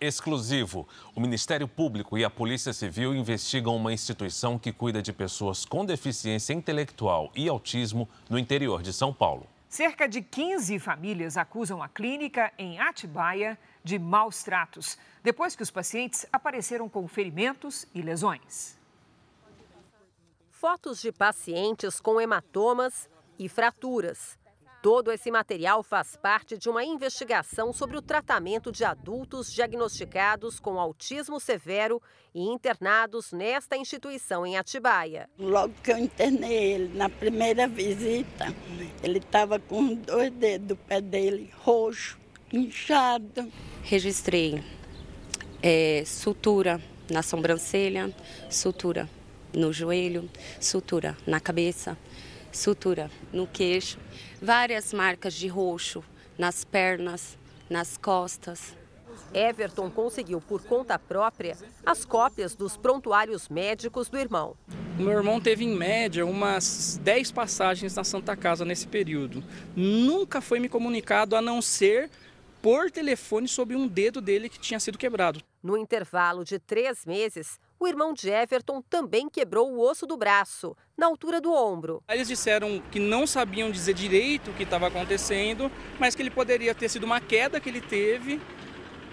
[0.00, 0.88] exclusivo.
[1.14, 5.84] O Ministério Público e a Polícia Civil investigam uma instituição que cuida de pessoas com
[5.84, 9.46] deficiência intelectual e autismo no interior de São Paulo.
[9.68, 15.70] Cerca de 15 famílias acusam a clínica em Atibaia de maus tratos, depois que os
[15.70, 18.76] pacientes apareceram com ferimentos e lesões.
[20.50, 23.08] Fotos de pacientes com hematomas
[23.38, 24.39] e fraturas.
[24.82, 30.80] Todo esse material faz parte de uma investigação sobre o tratamento de adultos diagnosticados com
[30.80, 32.00] autismo severo
[32.34, 35.28] e internados nesta instituição em Atibaia.
[35.38, 38.54] Logo que eu internei ele, na primeira visita,
[39.02, 42.18] ele estava com dois dedos do pé dele roxo,
[42.50, 43.52] inchado.
[43.82, 44.64] Registrei
[45.62, 48.14] é, sutura na sobrancelha,
[48.48, 49.10] sutura
[49.52, 51.98] no joelho, sutura na cabeça,
[52.52, 53.98] sutura no queixo
[54.40, 56.02] várias marcas de roxo
[56.38, 58.74] nas pernas, nas costas.
[59.32, 64.56] Everton conseguiu por conta própria as cópias dos prontuários médicos do irmão.
[64.98, 69.42] Meu irmão teve em média umas 10 passagens na Santa Casa nesse período.
[69.76, 72.10] Nunca foi me comunicado a não ser
[72.60, 75.40] por telefone sobre um dedo dele que tinha sido quebrado.
[75.62, 80.76] No intervalo de três meses, o irmão de Everton também quebrou o osso do braço,
[80.96, 82.02] na altura do ombro.
[82.10, 86.74] Eles disseram que não sabiam dizer direito o que estava acontecendo, mas que ele poderia
[86.74, 88.38] ter sido uma queda que ele teve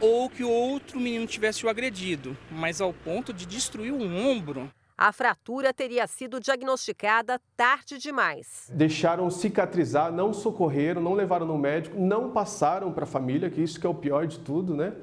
[0.01, 4.69] ou que outro menino tivesse o agredido, mas ao ponto de destruir o ombro.
[4.97, 8.69] A fratura teria sido diagnosticada tarde demais.
[8.73, 13.79] Deixaram cicatrizar, não socorreram, não levaram no médico, não passaram para a família, que isso
[13.79, 14.93] que é o pior de tudo, né?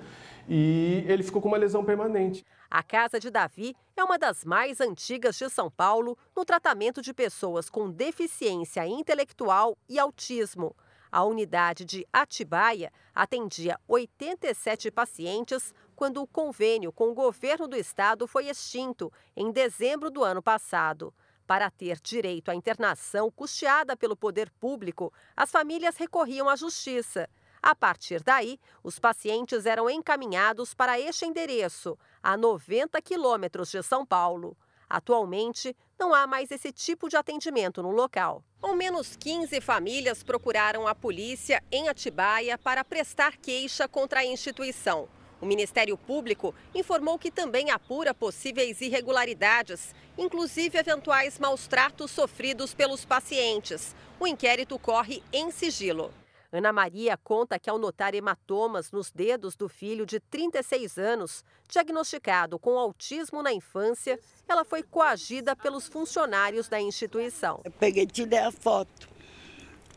[0.48, 2.44] E ele ficou com uma lesão permanente.
[2.76, 7.14] A Casa de Davi é uma das mais antigas de São Paulo no tratamento de
[7.14, 10.74] pessoas com deficiência intelectual e autismo.
[11.08, 18.26] A unidade de Atibaia atendia 87 pacientes quando o convênio com o governo do estado
[18.26, 21.14] foi extinto em dezembro do ano passado.
[21.46, 27.28] Para ter direito à internação custeada pelo poder público, as famílias recorriam à justiça.
[27.66, 34.04] A partir daí, os pacientes eram encaminhados para este endereço, a 90 quilômetros de São
[34.04, 34.54] Paulo.
[34.86, 38.44] Atualmente, não há mais esse tipo de atendimento no local.
[38.60, 45.08] Ao menos 15 famílias procuraram a polícia em Atibaia para prestar queixa contra a instituição.
[45.40, 53.06] O Ministério Público informou que também apura possíveis irregularidades, inclusive eventuais maus tratos sofridos pelos
[53.06, 53.96] pacientes.
[54.20, 56.12] O inquérito corre em sigilo.
[56.56, 62.60] Ana Maria conta que, ao notar hematomas nos dedos do filho de 36 anos, diagnosticado
[62.60, 67.60] com autismo na infância, ela foi coagida pelos funcionários da instituição.
[67.64, 69.08] Eu peguei, tirei a foto.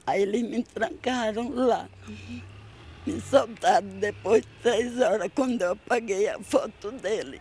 [0.08, 1.88] Aí eles me trancaram lá.
[3.06, 7.40] Me soltaram depois de três horas, quando eu apaguei a foto dele.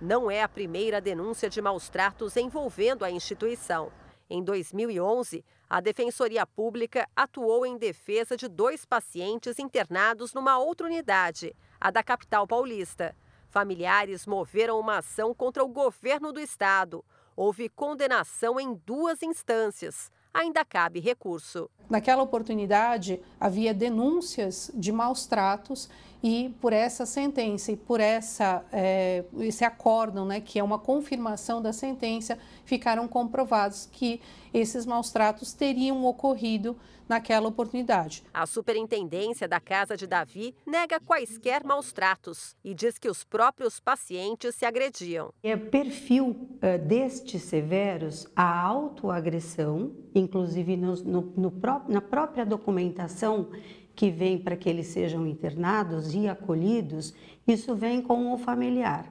[0.00, 3.90] Não é a primeira denúncia de maus tratos envolvendo a instituição.
[4.30, 11.52] Em 2011, a Defensoria Pública atuou em defesa de dois pacientes internados numa outra unidade,
[11.80, 13.12] a da capital paulista.
[13.50, 17.04] Familiares moveram uma ação contra o governo do estado.
[17.34, 20.12] Houve condenação em duas instâncias.
[20.32, 21.68] Ainda cabe recurso.
[21.90, 25.90] Naquela oportunidade, havia denúncias de maus tratos
[26.24, 31.60] e por essa sentença e por essa, é, esse acórdão, né, que é uma confirmação
[31.60, 34.22] da sentença, ficaram comprovados que
[34.54, 36.78] esses maus tratos teriam ocorrido
[37.08, 38.24] naquela oportunidade.
[38.32, 43.80] A superintendência da Casa de Davi nega quaisquer maus tratos e diz que os próprios
[43.80, 45.32] pacientes se agrediam.
[45.42, 53.50] É perfil uh, destes severos a autoagressão, inclusive no, no, no pró na própria documentação
[53.94, 57.14] que vem para que eles sejam internados e acolhidos,
[57.46, 59.06] isso vem com o familiar.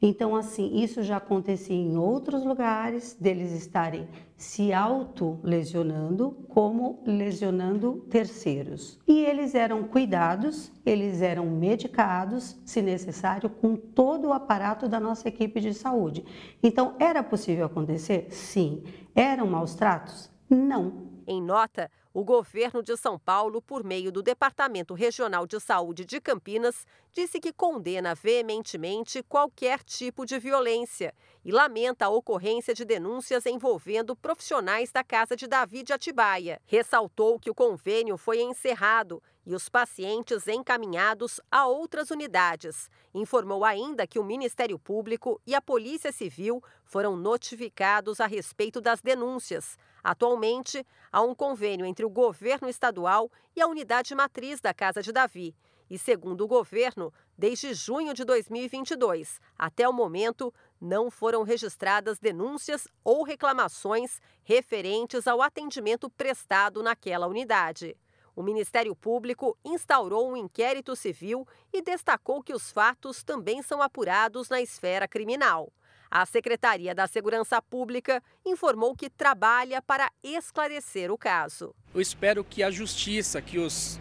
[0.00, 9.00] Então, assim, isso já acontecia em outros lugares, deles estarem se auto-lesionando, como lesionando terceiros.
[9.08, 15.26] E eles eram cuidados, eles eram medicados, se necessário, com todo o aparato da nossa
[15.26, 16.24] equipe de saúde.
[16.62, 18.28] Então, era possível acontecer?
[18.30, 18.84] Sim.
[19.12, 20.30] Eram maus tratos?
[20.48, 21.08] Não.
[21.26, 26.20] Em nota, o governo de São Paulo, por meio do Departamento Regional de Saúde de
[26.20, 31.14] Campinas, disse que condena veementemente qualquer tipo de violência
[31.44, 36.60] e lamenta a ocorrência de denúncias envolvendo profissionais da Casa de Davi de Atibaia.
[36.66, 42.90] Ressaltou que o convênio foi encerrado e os pacientes encaminhados a outras unidades.
[43.14, 49.00] Informou ainda que o Ministério Público e a Polícia Civil foram notificados a respeito das
[49.00, 49.78] denúncias.
[50.08, 55.12] Atualmente, há um convênio entre o governo estadual e a unidade matriz da Casa de
[55.12, 55.54] Davi.
[55.90, 60.50] E, segundo o governo, desde junho de 2022 até o momento,
[60.80, 67.94] não foram registradas denúncias ou reclamações referentes ao atendimento prestado naquela unidade.
[68.34, 74.48] O Ministério Público instaurou um inquérito civil e destacou que os fatos também são apurados
[74.48, 75.70] na esfera criminal.
[76.10, 81.74] A Secretaria da Segurança Pública informou que trabalha para esclarecer o caso.
[81.94, 84.00] Eu espero que a justiça, que os,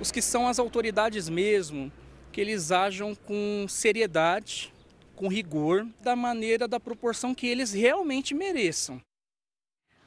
[0.00, 1.92] os que são as autoridades mesmo,
[2.32, 4.74] que eles ajam com seriedade,
[5.14, 9.00] com rigor, da maneira, da proporção que eles realmente mereçam.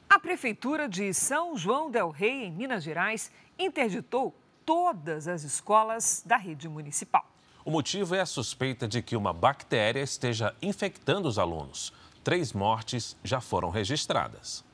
[0.08, 4.34] A Prefeitura de São João Del Rei, em Minas Gerais, interditou
[4.66, 7.26] todas as escolas da rede municipal.
[7.64, 11.92] O motivo é a suspeita de que uma bactéria esteja infectando os alunos.
[12.24, 14.64] Três mortes já foram registradas.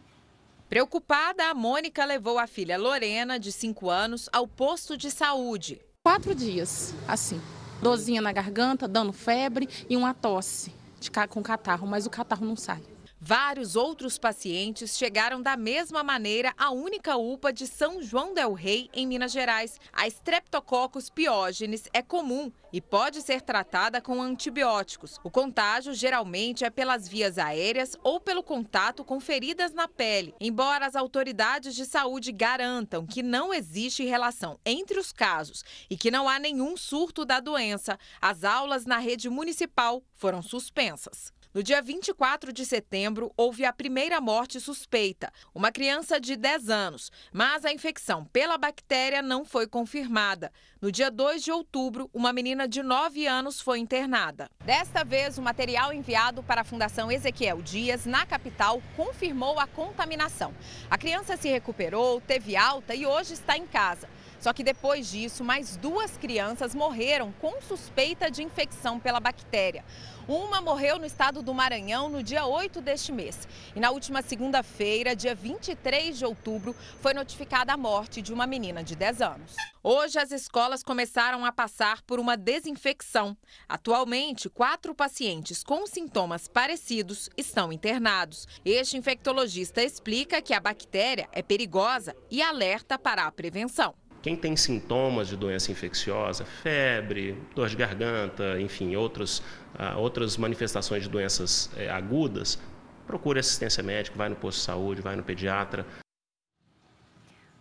[0.68, 5.80] Preocupada, a Mônica levou a filha Lorena, de 5 anos, ao posto de saúde.
[6.02, 7.40] Quatro dias, assim.
[7.82, 12.56] Dorzinha na garganta, dando febre e uma tosse de, com catarro, mas o catarro não
[12.56, 12.82] sai.
[13.28, 18.88] Vários outros pacientes chegaram da mesma maneira à única UPA de São João del Rei,
[18.94, 19.80] em Minas Gerais.
[19.92, 25.18] A Streptococcus piógenes é comum e pode ser tratada com antibióticos.
[25.24, 30.32] O contágio geralmente é pelas vias aéreas ou pelo contato com feridas na pele.
[30.40, 36.12] Embora as autoridades de saúde garantam que não existe relação entre os casos e que
[36.12, 41.34] não há nenhum surto da doença, as aulas na rede municipal foram suspensas.
[41.56, 47.10] No dia 24 de setembro, houve a primeira morte suspeita, uma criança de 10 anos,
[47.32, 50.52] mas a infecção pela bactéria não foi confirmada.
[50.82, 54.50] No dia 2 de outubro, uma menina de 9 anos foi internada.
[54.66, 60.52] Desta vez, o material enviado para a Fundação Ezequiel Dias, na capital, confirmou a contaminação.
[60.90, 64.06] A criança se recuperou, teve alta e hoje está em casa.
[64.46, 69.84] Só que depois disso, mais duas crianças morreram com suspeita de infecção pela bactéria.
[70.28, 73.48] Uma morreu no estado do Maranhão no dia 8 deste mês.
[73.74, 78.84] E na última segunda-feira, dia 23 de outubro, foi notificada a morte de uma menina
[78.84, 79.56] de 10 anos.
[79.82, 83.36] Hoje, as escolas começaram a passar por uma desinfecção.
[83.68, 88.46] Atualmente, quatro pacientes com sintomas parecidos estão internados.
[88.64, 93.92] Este infectologista explica que a bactéria é perigosa e alerta para a prevenção.
[94.26, 101.04] Quem tem sintomas de doença infecciosa, febre, dor de garganta, enfim, outros, uh, outras manifestações
[101.04, 102.58] de doenças uh, agudas,
[103.06, 105.86] procure assistência médica, vai no posto de saúde, vai no pediatra.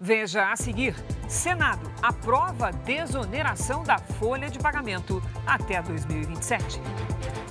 [0.02, 0.96] Veja a seguir:
[1.30, 6.82] Senado aprova desoneração da folha de pagamento até 2027.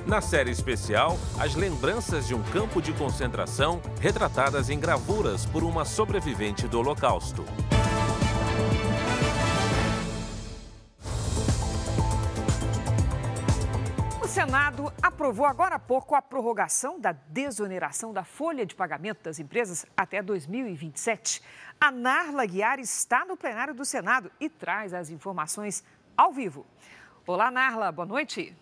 [0.08, 5.84] Na série especial, as lembranças de um campo de concentração retratadas em gravuras por uma
[5.84, 7.44] sobrevivente do Holocausto.
[14.34, 19.86] Senado aprovou agora há pouco a prorrogação da desoneração da folha de pagamento das empresas
[19.96, 21.40] até 2027.
[21.80, 25.84] A Narla Guiar está no plenário do Senado e traz as informações
[26.16, 26.66] ao vivo.
[27.24, 28.52] Olá, Narla, boa noite.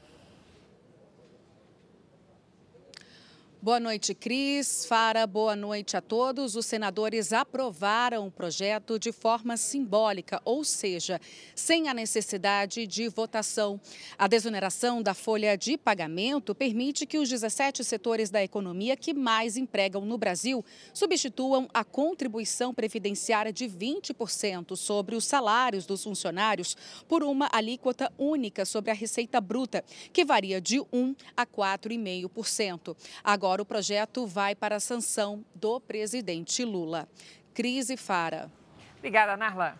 [3.64, 4.84] Boa noite, Cris.
[4.86, 6.56] Fara, boa noite a todos.
[6.56, 11.20] Os senadores aprovaram o projeto de forma simbólica, ou seja,
[11.54, 13.80] sem a necessidade de votação.
[14.18, 19.56] A desoneração da folha de pagamento permite que os 17 setores da economia que mais
[19.56, 27.22] empregam no Brasil substituam a contribuição previdenciária de 20% sobre os salários dos funcionários por
[27.22, 32.96] uma alíquota única sobre a receita bruta, que varia de 1 a 4,5%.
[33.22, 37.06] Agora, Agora o projeto vai para a sanção do presidente Lula.
[37.52, 38.50] Crise Fara.
[38.96, 39.74] Obrigada, Narla.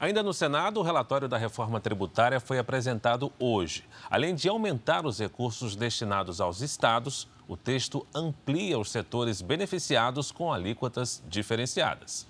[0.00, 3.84] Ainda no Senado, o relatório da reforma tributária foi apresentado hoje.
[4.08, 10.50] Além de aumentar os recursos destinados aos estados, o texto amplia os setores beneficiados com
[10.50, 12.26] alíquotas diferenciadas.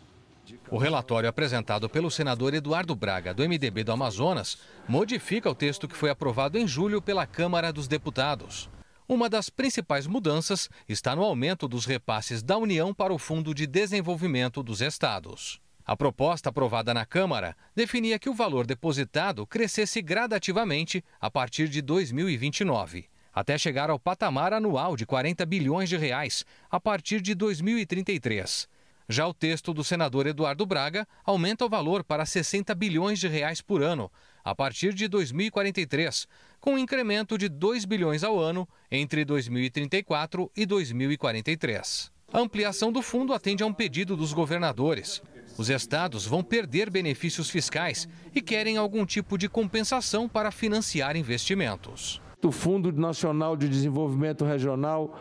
[0.68, 4.58] O relatório apresentado pelo senador Eduardo Braga, do MDB do Amazonas,
[4.88, 8.68] modifica o texto que foi aprovado em julho pela Câmara dos Deputados.
[9.08, 13.64] Uma das principais mudanças está no aumento dos repasses da União para o Fundo de
[13.64, 15.60] Desenvolvimento dos Estados.
[15.84, 21.80] A proposta aprovada na Câmara definia que o valor depositado crescesse gradativamente a partir de
[21.80, 28.68] 2029, até chegar ao patamar anual de 40 bilhões de reais a partir de 2033.
[29.08, 33.60] Já o texto do senador Eduardo Braga aumenta o valor para 60 bilhões de reais
[33.60, 34.10] por ano
[34.46, 36.28] a partir de 2043,
[36.66, 42.10] com um incremento de 2 bilhões ao ano entre 2034 e 2043.
[42.32, 45.22] A ampliação do fundo atende a um pedido dos governadores.
[45.56, 52.20] Os estados vão perder benefícios fiscais e querem algum tipo de compensação para financiar investimentos.
[52.42, 55.16] O Fundo Nacional de Desenvolvimento Regional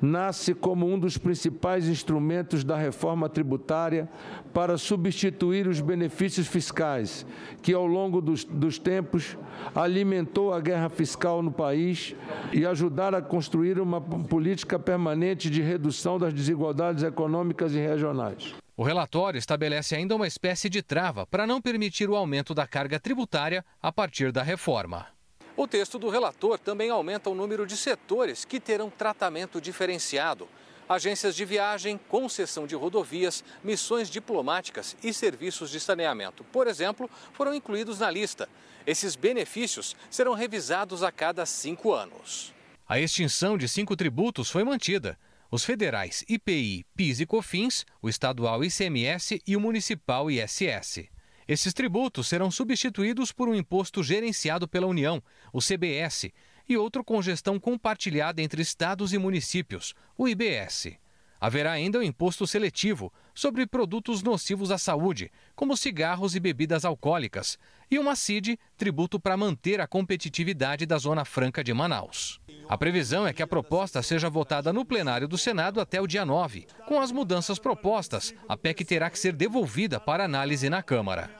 [0.00, 4.08] nasce como um dos principais instrumentos da reforma tributária
[4.52, 7.26] para substituir os benefícios fiscais,
[7.62, 9.36] que ao longo dos, dos tempos
[9.74, 12.14] alimentou a guerra fiscal no país
[12.52, 18.54] e ajudar a construir uma política permanente de redução das desigualdades econômicas e regionais.
[18.76, 22.98] O relatório estabelece ainda uma espécie de trava para não permitir o aumento da carga
[22.98, 25.13] tributária a partir da reforma.
[25.56, 30.48] O texto do relator também aumenta o número de setores que terão tratamento diferenciado.
[30.88, 37.54] Agências de viagem, concessão de rodovias, missões diplomáticas e serviços de saneamento, por exemplo, foram
[37.54, 38.48] incluídos na lista.
[38.86, 42.52] Esses benefícios serão revisados a cada cinco anos.
[42.86, 45.16] A extinção de cinco tributos foi mantida.
[45.50, 51.13] Os federais IPI, PIS e COFINS, o estadual ICMS e o municipal ISS.
[51.46, 55.22] Esses tributos serão substituídos por um imposto gerenciado pela União,
[55.52, 56.32] o CBS,
[56.66, 60.96] e outro com gestão compartilhada entre estados e municípios, o IBS.
[61.38, 67.58] Haverá ainda um imposto seletivo sobre produtos nocivos à saúde, como cigarros e bebidas alcoólicas,
[67.94, 72.40] e uma CID, tributo para manter a competitividade da Zona Franca de Manaus.
[72.68, 76.24] A previsão é que a proposta seja votada no plenário do Senado até o dia
[76.24, 76.66] 9.
[76.88, 81.30] Com as mudanças propostas, a PEC terá que ser devolvida para análise na Câmara.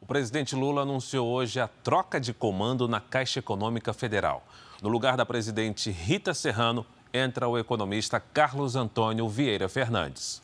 [0.00, 4.46] O presidente Lula anunciou hoje a troca de comando na Caixa Econômica Federal.
[4.82, 10.42] No lugar da presidente Rita Serrano, entra o economista Carlos Antônio Vieira Fernandes.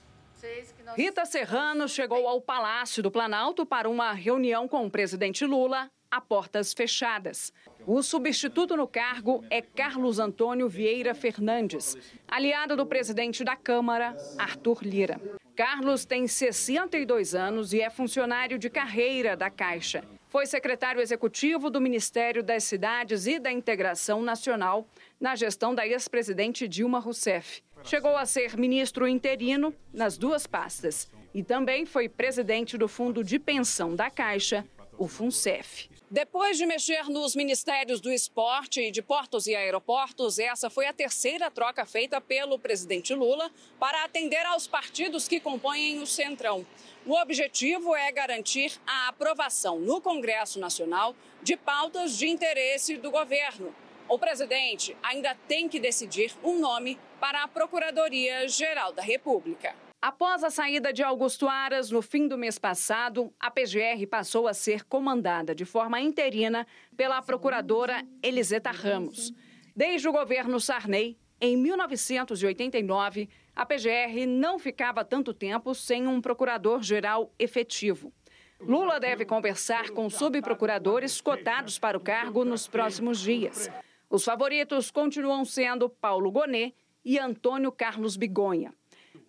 [0.94, 6.20] Rita Serrano chegou ao Palácio do Planalto para uma reunião com o presidente Lula a
[6.20, 7.52] portas fechadas.
[7.86, 11.96] O substituto no cargo é Carlos Antônio Vieira Fernandes,
[12.28, 15.20] aliado do presidente da Câmara, Arthur Lira.
[15.56, 20.04] Carlos tem 62 anos e é funcionário de carreira da Caixa.
[20.28, 24.86] Foi secretário executivo do Ministério das Cidades e da Integração Nacional
[25.20, 27.62] na gestão da ex-presidente Dilma Rousseff.
[27.84, 33.38] Chegou a ser ministro interino nas duas pastas e também foi presidente do Fundo de
[33.38, 34.66] Pensão da Caixa,
[34.98, 35.88] o FUNCEF.
[36.10, 40.92] Depois de mexer nos ministérios do esporte e de portos e aeroportos, essa foi a
[40.92, 46.64] terceira troca feita pelo presidente Lula para atender aos partidos que compõem o Centrão.
[47.04, 53.74] O objetivo é garantir a aprovação no Congresso Nacional de pautas de interesse do governo,
[54.08, 59.74] o presidente ainda tem que decidir um nome para a Procuradoria-Geral da República.
[60.00, 64.54] Após a saída de Augusto Aras no fim do mês passado, a PGR passou a
[64.54, 69.32] ser comandada de forma interina pela procuradora Eliseta Ramos.
[69.74, 77.32] Desde o governo Sarney, em 1989, a PGR não ficava tanto tempo sem um procurador-geral
[77.38, 78.12] efetivo.
[78.60, 83.68] Lula deve conversar com subprocuradores cotados para o cargo nos próximos dias.
[84.08, 88.72] Os favoritos continuam sendo Paulo Gonet e Antônio Carlos Bigonha.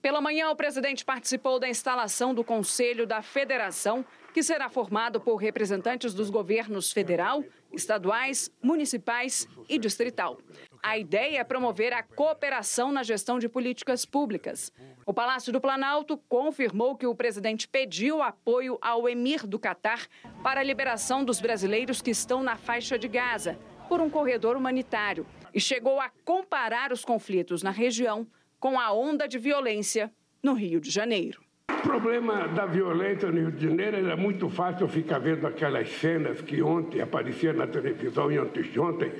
[0.03, 5.37] Pela manhã, o presidente participou da instalação do Conselho da Federação, que será formado por
[5.37, 10.37] representantes dos governos federal, estaduais, municipais e distrital.
[10.83, 14.71] A ideia é promover a cooperação na gestão de políticas públicas.
[15.07, 20.07] O Palácio do Planalto confirmou que o presidente pediu apoio ao emir do Catar
[20.43, 23.57] para a liberação dos brasileiros que estão na faixa de Gaza
[23.87, 28.27] por um corredor humanitário e chegou a comparar os conflitos na região
[28.59, 30.11] com a onda de violência
[30.43, 31.41] no Rio de Janeiro.
[31.69, 36.41] O problema da violência no Rio de Janeiro era muito fácil ficar vendo aquelas cenas
[36.41, 39.11] que ontem apareciam na televisão e antes de ontem,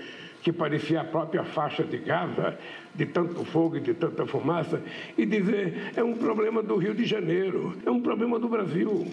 [0.42, 2.58] que parecia a própria faixa de Gaza,
[2.94, 4.82] de tanto fogo e de tanta fumaça,
[5.18, 9.08] e dizer é um problema do Rio de Janeiro, é um problema do Brasil.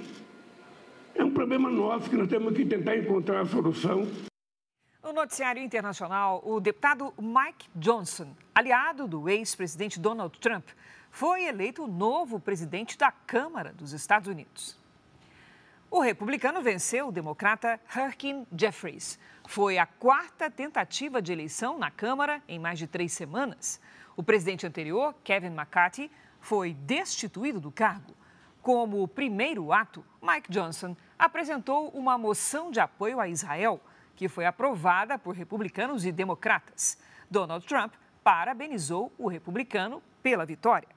[1.15, 4.07] É um problema nosso que nós temos que tentar encontrar a solução.
[5.05, 10.67] No noticiário internacional, o deputado Mike Johnson, aliado do ex-presidente Donald Trump,
[11.11, 14.79] foi eleito o novo presidente da Câmara dos Estados Unidos.
[15.91, 19.19] O republicano venceu o democrata Hakeem Jeffries.
[19.47, 23.83] Foi a quarta tentativa de eleição na Câmara em mais de três semanas.
[24.17, 28.15] O presidente anterior, Kevin McCarthy, foi destituído do cargo.
[28.63, 33.79] Como primeiro ato, Mike Johnson apresentou uma moção de apoio a Israel,
[34.17, 36.99] que foi aprovada por republicanos e democratas.
[37.31, 37.93] Donald Trump
[38.23, 40.89] parabenizou o republicano pela vitória.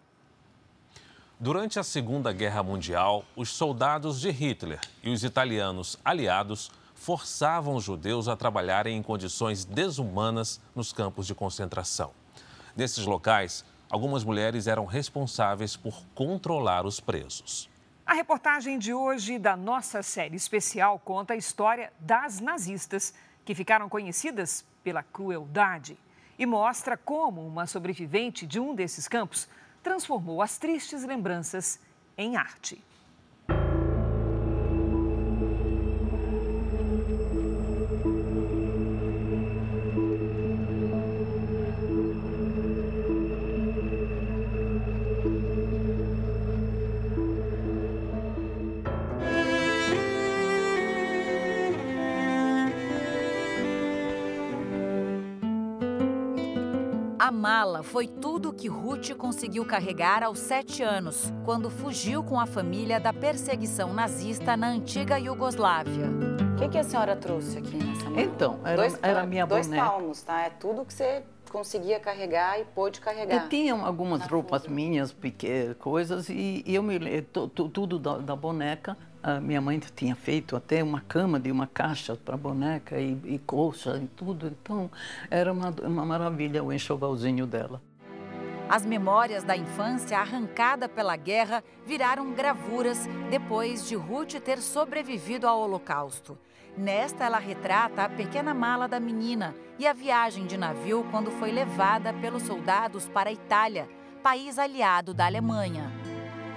[1.39, 7.83] Durante a Segunda Guerra Mundial, os soldados de Hitler e os italianos aliados forçavam os
[7.83, 12.11] judeus a trabalharem em condições desumanas nos campos de concentração.
[12.75, 17.69] Nesses locais, algumas mulheres eram responsáveis por controlar os presos.
[18.07, 23.89] A reportagem de hoje da nossa série especial conta a história das nazistas, que ficaram
[23.89, 25.99] conhecidas pela crueldade,
[26.39, 29.49] e mostra como uma sobrevivente de um desses campos
[29.83, 31.81] transformou as tristes lembranças
[32.17, 32.81] em arte.
[57.27, 62.45] A mala foi tudo que Ruth conseguiu carregar aos sete anos, quando fugiu com a
[62.45, 66.05] família da perseguição nazista na antiga Iugoslávia.
[66.53, 68.21] O que, que a senhora trouxe aqui nessa mala?
[68.21, 69.89] Então, era, dois, era minha dois boneca.
[69.89, 70.43] palmos, tá?
[70.43, 71.21] É tudo que você
[71.51, 73.45] conseguia carregar e pôde carregar.
[73.45, 76.97] E tinham algumas roupas minhas, pequenas, coisas, e, eu me
[77.27, 78.97] tudo da, da boneca.
[79.21, 83.39] A minha mãe tinha feito até uma cama de uma caixa para boneca e, e
[83.39, 84.47] colcha e tudo.
[84.47, 84.89] Então,
[85.29, 87.81] era uma, uma maravilha o enxovalzinho dela.
[88.69, 95.61] As memórias da infância arrancada pela guerra viraram gravuras depois de Ruth ter sobrevivido ao
[95.61, 96.37] Holocausto.
[96.77, 101.51] Nesta, ela retrata a pequena mala da menina e a viagem de navio quando foi
[101.51, 103.87] levada pelos soldados para a Itália,
[104.21, 105.89] país aliado da Alemanha.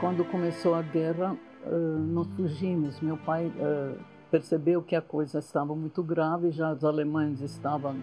[0.01, 3.01] Quando começou a guerra, eh, nós fugimos.
[3.01, 3.95] Meu pai eh,
[4.31, 7.97] percebeu que a coisa estava muito grave, já os alemães estavam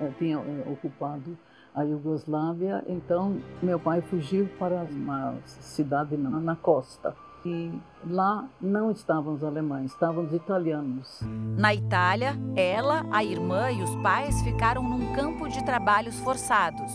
[0.00, 1.36] eh, tinham ocupado
[1.74, 7.14] a Iugoslávia, então meu pai fugiu para uma cidade na, na costa.
[7.44, 7.72] E
[8.06, 11.20] lá não estavam os alemães, estavam os italianos.
[11.58, 16.92] Na Itália, ela, a irmã e os pais ficaram num campo de trabalhos forçados.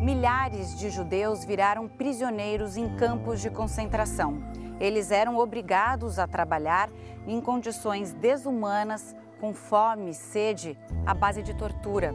[0.00, 4.42] Milhares de judeus viraram prisioneiros em campos de concentração.
[4.82, 6.90] Eles eram obrigados a trabalhar
[7.24, 10.76] em condições desumanas, com fome sede,
[11.06, 12.12] à base de tortura.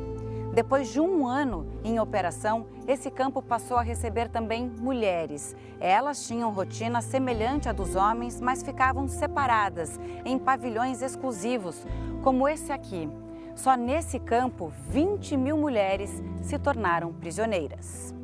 [0.54, 5.56] Depois de um ano em operação, esse campo passou a receber também mulheres.
[5.80, 11.88] Elas tinham rotina semelhante à dos homens, mas ficavam separadas em pavilhões exclusivos,
[12.22, 13.10] como esse aqui.
[13.56, 18.17] Só nesse campo, 20 mil mulheres se tornaram prisioneiras.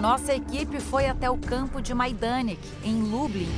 [0.00, 3.48] Nossa equipe foi até o campo de Majdanek, em Lublin.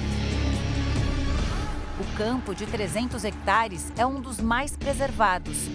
[2.00, 5.68] O campo de 300 hectares é um dos mais preservados.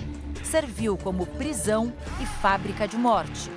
[0.43, 3.51] Serviu como prisão e fábrica de morte.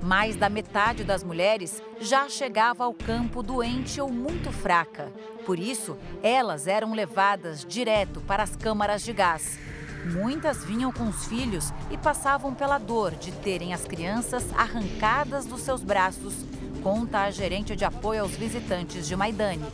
[0.00, 5.12] Mais da metade das mulheres já chegava ao campo doente ou muito fraca.
[5.44, 9.58] Por isso, elas eram levadas direto para as câmaras de gás.
[10.04, 15.60] Muitas vinham com os filhos e passavam pela dor de terem as crianças arrancadas dos
[15.60, 16.34] seus braços,
[16.82, 19.66] conta a gerente de apoio aos visitantes de Maidane.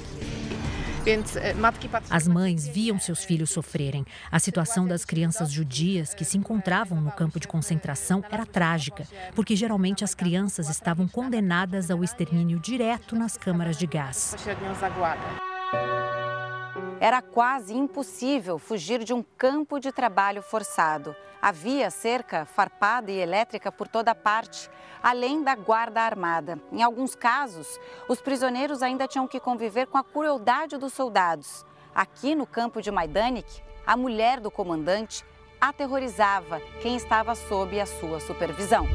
[2.11, 4.05] As mães viam seus filhos sofrerem.
[4.29, 9.55] A situação das crianças judias que se encontravam no campo de concentração era trágica, porque
[9.55, 14.35] geralmente as crianças estavam condenadas ao extermínio direto nas câmaras de gás.
[16.99, 21.15] Era quase impossível fugir de um campo de trabalho forçado.
[21.43, 24.71] Havia cerca farpada e elétrica por toda parte,
[25.03, 26.59] além da guarda armada.
[26.73, 27.79] Em alguns casos,
[28.09, 31.67] os prisioneiros ainda tinham que conviver com a crueldade dos soldados.
[31.95, 35.23] Aqui no campo de Majdanek, a mulher do comandante
[35.61, 38.87] aterrorizava quem estava sob a sua supervisão.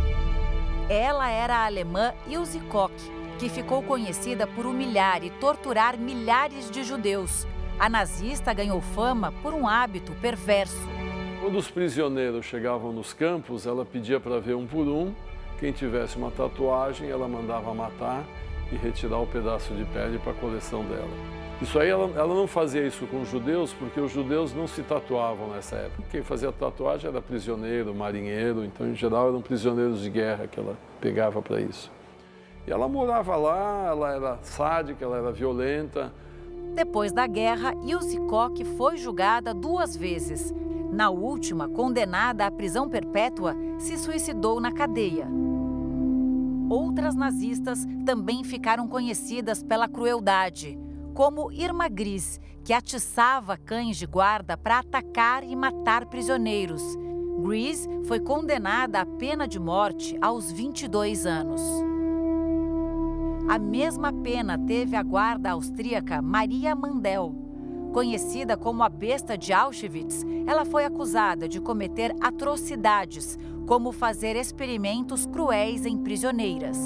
[0.89, 2.93] Ela era a alemã Ilse Koch,
[3.38, 7.45] que ficou conhecida por humilhar e torturar milhares de judeus.
[7.82, 10.88] A nazista ganhou fama por um hábito perverso.
[11.42, 15.12] Quando os prisioneiros chegavam nos campos, ela pedia para ver um por um.
[15.60, 18.24] Quem tivesse uma tatuagem, ela mandava matar
[18.72, 21.10] e retirar o pedaço de pele para a coleção dela.
[21.60, 24.84] Isso aí, ela, ela, não fazia isso com os judeus, porque os judeus não se
[24.84, 26.04] tatuavam nessa época.
[26.12, 30.78] Quem fazia tatuagem era prisioneiro, marinheiro, então, em geral, eram prisioneiros de guerra que ela
[31.00, 31.92] pegava para isso.
[32.68, 36.14] E ela morava lá, ela era sádica, ela era violenta.
[36.74, 40.53] Depois da guerra, Ilse Koch foi julgada duas vezes.
[40.91, 45.28] Na última, condenada à prisão perpétua, se suicidou na cadeia.
[46.69, 50.78] Outras nazistas também ficaram conhecidas pela crueldade
[51.13, 56.82] como Irma Gris, que atiçava cães de guarda para atacar e matar prisioneiros.
[57.43, 61.61] Gris foi condenada à pena de morte aos 22 anos.
[63.48, 67.36] A mesma pena teve a guarda austríaca Maria Mandel.
[67.92, 73.38] Conhecida como a besta de Auschwitz, ela foi acusada de cometer atrocidades,
[73.68, 76.78] como fazer experimentos cruéis em prisioneiras.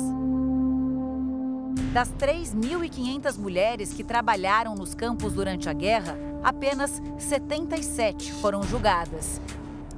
[1.94, 9.40] Das 3.500 mulheres que trabalharam nos campos durante a guerra, apenas 77 foram julgadas.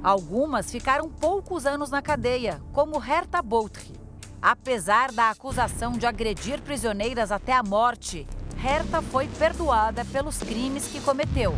[0.02, 3.97] Algumas ficaram poucos anos na cadeia, como Herta Boutry.
[4.40, 8.24] Apesar da acusação de agredir prisioneiras até a morte,
[8.64, 11.54] Herta foi perdoada pelos crimes que cometeu.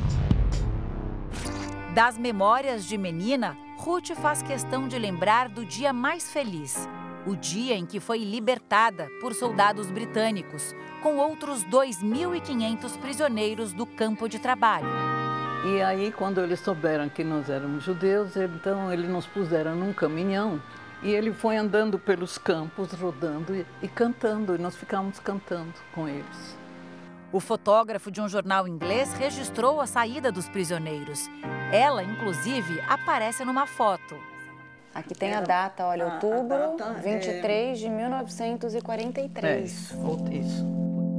[1.95, 6.89] Das memórias de menina, Ruth faz questão de lembrar do dia mais feliz,
[7.27, 14.27] o dia em que foi libertada por soldados britânicos, com outros 2.500 prisioneiros do campo
[14.27, 14.89] de trabalho.
[15.67, 20.59] E aí, quando eles souberam que nós éramos judeus, então eles nos puseram num caminhão
[21.03, 26.09] e ele foi andando pelos campos, rodando e, e cantando, e nós ficávamos cantando com
[26.09, 26.59] eles.
[27.33, 31.29] O fotógrafo de um jornal inglês registrou a saída dos prisioneiros.
[31.73, 34.17] Ela, inclusive, aparece numa foto.
[34.93, 37.81] Aqui tem a data, olha, a, outubro a data 23 é...
[37.81, 39.45] de 1943.
[39.45, 39.97] É isso,
[40.33, 40.65] isso.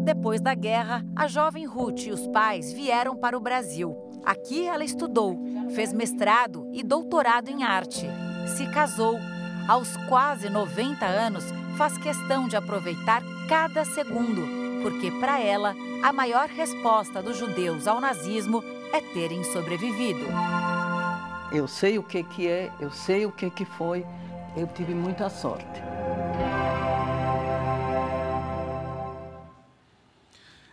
[0.04, 3.96] Depois da guerra, a jovem Ruth e os pais vieram para o Brasil.
[4.26, 5.40] Aqui ela estudou,
[5.74, 8.06] fez mestrado e doutorado em arte.
[8.58, 9.18] Se casou.
[9.68, 11.43] Aos quase 90 anos,
[11.78, 14.41] faz questão de aproveitar cada segundo,
[14.82, 20.26] porque para ela, a maior resposta dos judeus ao nazismo é terem sobrevivido.
[21.51, 24.05] Eu sei o que, que é, eu sei o que, que foi,
[24.55, 25.82] eu tive muita sorte.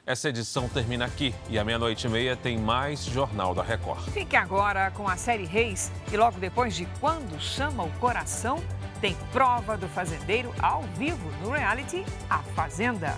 [0.08, 4.08] Essa edição termina aqui e à meia-noite e meia tem mais Jornal da Record.
[4.08, 8.58] Fique agora com a série Reis e logo depois de Quando Chama o Coração,
[9.02, 13.14] tem prova do fazendeiro ao vivo no reality A Fazenda.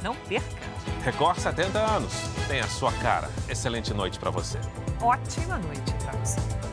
[0.00, 0.62] Não perca!
[1.02, 2.12] Record 70 anos,
[2.46, 3.28] tem a sua cara.
[3.48, 4.60] Excelente noite para você.
[5.02, 6.67] Ótima noite para você.